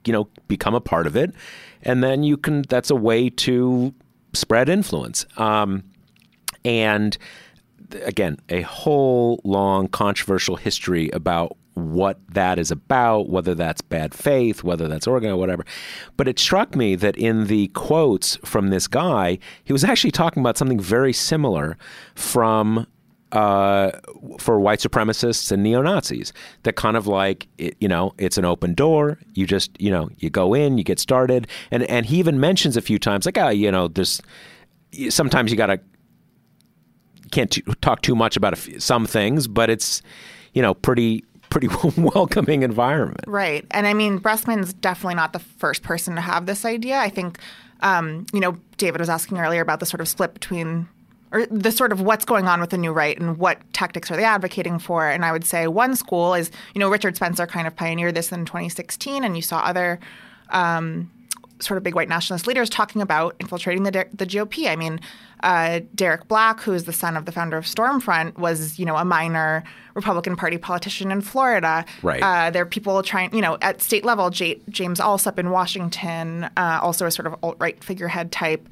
[0.05, 1.34] you know become a part of it,
[1.82, 3.95] and then you can that's a way to
[4.32, 5.26] spread influence.
[5.36, 5.84] Um,
[6.64, 7.16] and
[8.04, 14.62] again, a whole long controversial history about what that is about, whether that's bad faith,
[14.62, 15.64] whether that's organ, whatever.
[16.16, 20.42] But it struck me that in the quotes from this guy, he was actually talking
[20.42, 21.76] about something very similar
[22.14, 22.86] from
[23.32, 23.92] uh,
[24.40, 26.32] for white supremacists and neo Nazis.
[26.64, 29.18] That kind of like it, you know, it's an open door.
[29.34, 32.76] You just you know you go in, you get started, and and he even mentions
[32.76, 34.20] a few times like, ah, you know, this.
[35.08, 35.80] sometimes you got to
[37.31, 40.03] can't t- talk too much about some things, but it's
[40.53, 43.24] you know pretty pretty welcoming environment.
[43.26, 43.66] Right.
[43.72, 46.99] And I mean, Bressman's definitely not the first person to have this idea.
[46.99, 47.39] I think,
[47.81, 50.89] um, you know, David was asking earlier about the sort of split between,
[51.33, 54.16] or the sort of what's going on with the new right and what tactics are
[54.16, 55.09] they advocating for.
[55.09, 58.33] And I would say one school is, you know, Richard Spencer kind of pioneered this
[58.33, 60.01] in 2016, and you saw other.
[60.51, 61.11] Um,
[61.61, 64.68] sort of big white nationalist leaders talking about infiltrating the the GOP.
[64.68, 65.00] I mean,
[65.42, 68.96] uh, Derek Black, who is the son of the founder of Stormfront, was you know
[68.96, 71.84] a minor Republican Party politician in Florida.
[72.02, 72.22] Right.
[72.22, 74.30] Uh, there are people trying, you know, at state level.
[74.30, 78.68] J- James Allsup in Washington, uh, also a sort of alt right figurehead type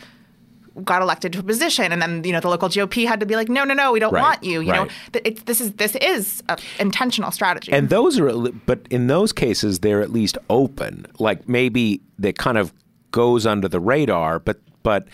[0.85, 3.37] got elected to a position, and then you know the local GOP had to be
[3.37, 4.61] like, no, no, no, we don't Right, want you.
[4.61, 4.91] You right.
[5.13, 7.73] know, it, this is this is a intentional strategy.
[7.73, 8.31] And those are,
[8.67, 11.07] but in those cases, they're at least open.
[11.19, 12.73] Like maybe that kind of
[13.11, 15.09] goes under the radar, but but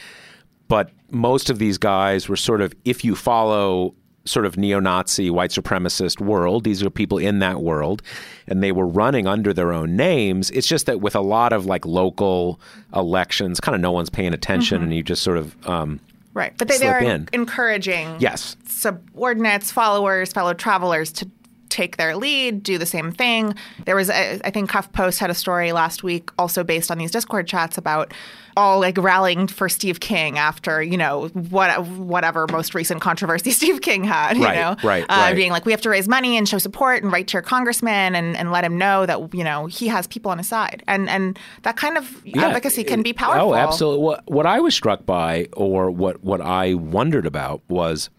[0.68, 3.94] but most of these guys were sort of, if you follow
[4.24, 8.02] sort of neo-Nazi, white supremacist world, these are people in that world,
[8.46, 10.50] and they were running under their own names.
[10.50, 12.60] It's just that with a lot of like local
[12.94, 16.00] elections, kind of no one's paying attention, and you just sort of um,
[16.32, 17.28] right, but they, they are in.
[17.32, 21.28] encouraging yes, subordinates, followers, fellow travelers to
[21.68, 23.52] take their lead, do the same thing.
[23.84, 27.10] There was, a, I think, HuffPost had a story last week, also based on these
[27.10, 28.14] Discord chats about
[28.57, 33.80] all like rallying for Steve King after you know what whatever most recent controversy Steve
[33.80, 34.36] King had.
[34.36, 35.34] You Right, know, right, uh, right.
[35.36, 38.14] being like we have to raise money and show support and write to your congressman
[38.14, 41.09] and, and let him know that you know he has people on his side, and
[41.09, 43.50] and that kind of Yeah, advocacy can be powerful.
[43.50, 44.05] Oh, absolutely.
[44.05, 48.11] What, what I was struck by, or what, what I wondered about, was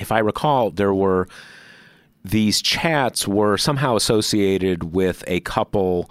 [0.00, 1.28] if I recall, there were
[2.24, 6.08] these chats were somehow associated with a couple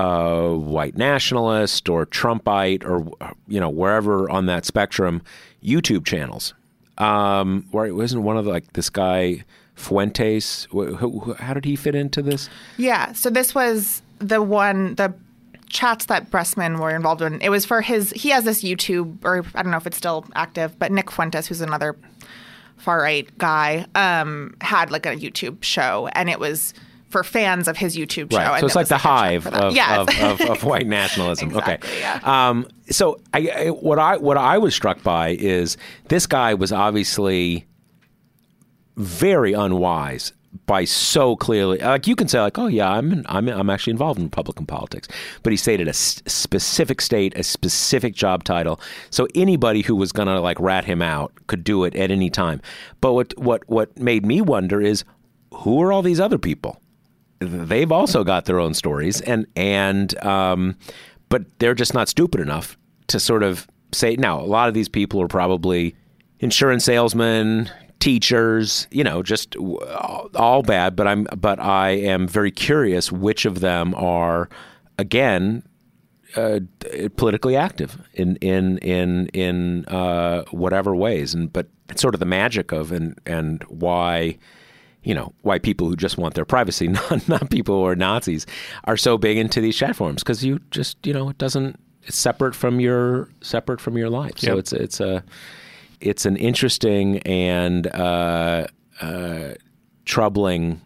[0.00, 3.06] white nationalist or Trumpite or
[3.48, 5.22] you know wherever on that spectrum
[5.62, 6.54] YouTube channels.
[6.98, 10.66] Um, where it wasn't one of the, like this guy Fuentes.
[10.70, 12.48] Wh- who- How did he fit into this?
[12.76, 13.12] Yeah.
[13.12, 15.12] So this was the one the
[15.68, 17.40] chats that Bressman were involved in.
[17.40, 18.10] It was for his.
[18.10, 21.46] He has this YouTube, or I don't know if it's still active, but Nick Fuentes,
[21.46, 21.96] who's another
[22.76, 26.74] far right guy, um, had like a YouTube show, and it was
[27.12, 28.38] for fans of his YouTube show.
[28.38, 28.48] Right.
[28.50, 29.98] and So it's it like the hive of, Yes.
[30.20, 31.50] of, of, of white nationalism.
[31.50, 32.00] Exactly, okay.
[32.00, 32.20] yeah.
[32.24, 35.76] Um, so I, I, what I what I was struck by is
[36.08, 37.66] this guy was obviously
[38.96, 40.32] very unwise
[40.66, 43.92] by so clearly like you can say like oh yeah I'm in, I'm I'm actually
[43.92, 45.08] involved in Republican politics
[45.42, 50.12] but he stated a s- specific state a specific job title so anybody who was
[50.12, 52.60] going to like rat him out could do it at any time
[53.00, 55.04] but what what what made me wonder is
[55.54, 56.81] who are all these other people
[57.42, 60.76] they've also got their own stories and and um,
[61.28, 62.76] but they're just not stupid enough
[63.08, 65.94] to sort of say now a lot of these people are probably
[66.40, 67.70] insurance salesmen
[68.00, 73.60] teachers you know just all bad but i'm but i am very curious which of
[73.60, 74.48] them are
[74.98, 75.62] again
[76.36, 76.60] uh,
[77.16, 82.26] politically active in in in in uh, whatever ways and but it's sort of the
[82.26, 84.36] magic of and and why
[85.04, 88.46] you know why people who just want their privacy, not not people who are Nazis,
[88.84, 92.16] are so big into these chat forums because you just you know it doesn't it's
[92.16, 94.38] separate from your separate from your life.
[94.38, 94.58] So Yep.
[94.58, 95.24] it's it's a
[96.00, 98.66] it's an interesting and uh,
[99.00, 99.54] uh,
[100.04, 100.80] troubling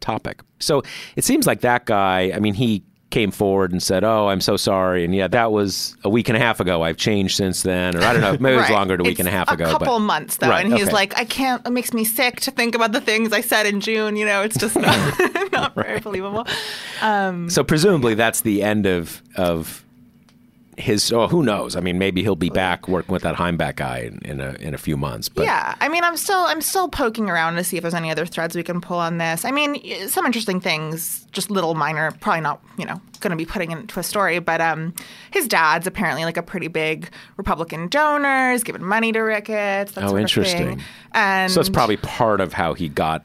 [0.00, 0.40] topic.
[0.60, 0.82] So
[1.14, 2.32] it seems like that guy.
[2.34, 5.96] I mean, he came forward and said, "Oh, I'm so sorry," and yeah, that was
[6.04, 6.82] a week and a half ago.
[6.82, 9.18] I've changed since then, or I don't know, maybe it was longer than a week
[9.18, 9.64] and a half ago.
[9.64, 10.92] A couple but, months though, Right, and he's okay.
[10.92, 11.64] like, I can't.
[11.66, 14.16] It makes me sick to think about the things I said in June.
[14.16, 15.18] You know, it's just not,
[15.52, 16.46] not very believable.
[17.00, 19.84] So presumably that's the end of of
[20.76, 21.10] his.
[21.12, 21.76] Oh, who knows?
[21.76, 24.74] I mean, maybe he'll be back working with that Heimbach guy in, in a in
[24.74, 25.28] a few months.
[25.28, 28.10] But yeah, I mean, I'm still I'm still poking around to see if there's any
[28.10, 29.44] other threads we can pull on this.
[29.44, 33.46] I mean, some interesting things, just little minor, probably not you know going to be
[33.46, 34.94] putting into a story, but um,
[35.30, 39.92] his dad's apparently like a pretty big Republican donor, is giving money to Ricketts.
[39.92, 40.76] That Oh, interesting.
[40.76, 40.82] thing.
[41.12, 43.24] And so it's probably part of how he got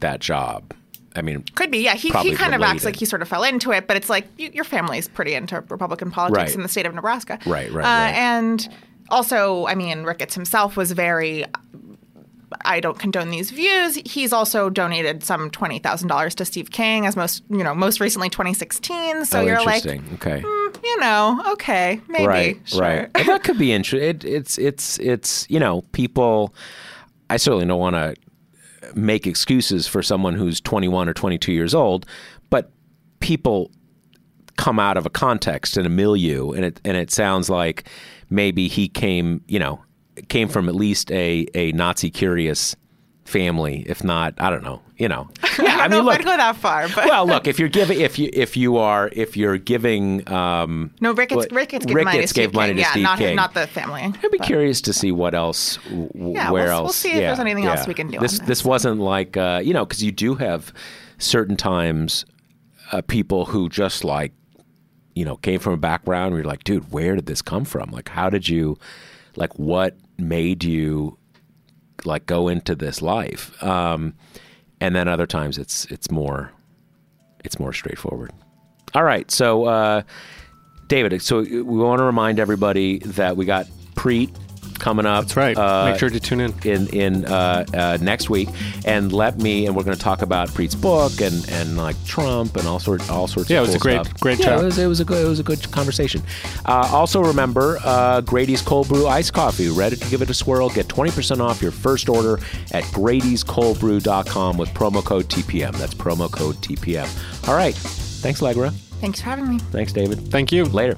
[0.00, 0.74] that job.
[1.14, 1.94] I mean, Could be, yeah.
[1.94, 4.26] He, he kind of acts like he sort of fell into it, but it's like
[4.38, 6.54] you, your family's pretty into Republican politics Right.
[6.54, 7.38] in the state of Nebraska.
[7.46, 8.14] Right, right, uh, right.
[8.14, 8.68] And
[9.10, 11.44] also, I mean, Ricketts himself was very.
[12.66, 13.94] I don't condone these views.
[14.04, 17.98] He's also donated some twenty thousand dollars to Steve King, as most you know, most
[17.98, 19.24] recently twenty sixteen.
[19.24, 20.42] So oh, you're like, okay.
[20.46, 22.80] "Hmm, you know, okay, maybe, right, sure.
[22.80, 23.10] right.
[23.26, 24.06] That could be interesting.
[24.06, 26.54] It, it's it's it's you know people.
[27.30, 28.14] I certainly don't want to
[28.94, 32.06] make excuses for someone who's 21 or 22 years old,
[32.50, 32.70] but
[33.20, 33.70] people
[34.56, 37.88] come out of a context and a milieu, and it and it sounds like
[38.30, 39.82] maybe he came, you know,
[40.28, 42.76] came from at least a a Nazi curious
[43.32, 45.28] family, if not, I don't know, you know.
[45.58, 48.00] Yeah, I don't know if I'd go that far, but well, look, if you're giving,
[48.00, 52.16] if you if you are, if you're giving, um, no, Ricketts, Ricketts gave money to
[52.18, 53.36] Ricketts Steve gave money to yeah, Steve not King.
[53.36, 54.02] not the family.
[54.02, 56.82] I'd be curious to see what else, w- Yeah, where we'll- else.
[56.84, 58.64] we'll see if there's anything else we can do This this this.
[58.64, 60.72] wasn't like uh, you know because you do have
[61.18, 62.24] certain times
[62.92, 64.32] uh, people who just like
[65.14, 67.90] you know came from a background where you're like, dude, where did this come from?
[67.90, 68.78] Like, how did you,
[69.36, 71.18] like, what made you,
[72.04, 73.62] like, go into this life?
[73.62, 74.14] Um,
[74.80, 76.52] and then other times it's it's more,
[77.44, 78.32] it's more straightforward.
[78.94, 80.02] All right, so uh,
[80.88, 84.34] David, so we want to remind everybody that we got Preet
[84.82, 85.22] coming up.
[85.24, 85.56] That's right.
[85.56, 86.52] uh, Make sure to tune in.
[86.64, 88.48] in in uh, uh, next week,
[88.84, 92.56] and let me and we're going to talk about Preet's book and and like Trump
[92.56, 93.48] and all sorts all sorts.
[93.48, 94.20] Yeah, of it was cool a great- stuff.
[94.20, 94.60] great yeah, chat.
[94.60, 96.22] It was it was a good it was a good conversation.
[96.66, 99.70] Uh, also remember uh, Grady's Cold Brew Iced Coffee.
[99.70, 100.68] Ready to give it a swirl?
[100.68, 102.38] Get twenty percent off your first order
[102.72, 105.72] at Grady'sColdBrew.com with promo code TPM.
[105.78, 107.08] That's promo code TPM.
[107.48, 107.74] All right.
[107.74, 108.70] Thanks, Allegra.
[109.00, 109.58] Thanks for having me.
[109.58, 110.30] Thanks, David.
[110.30, 110.64] Thank you.
[110.66, 110.96] Later.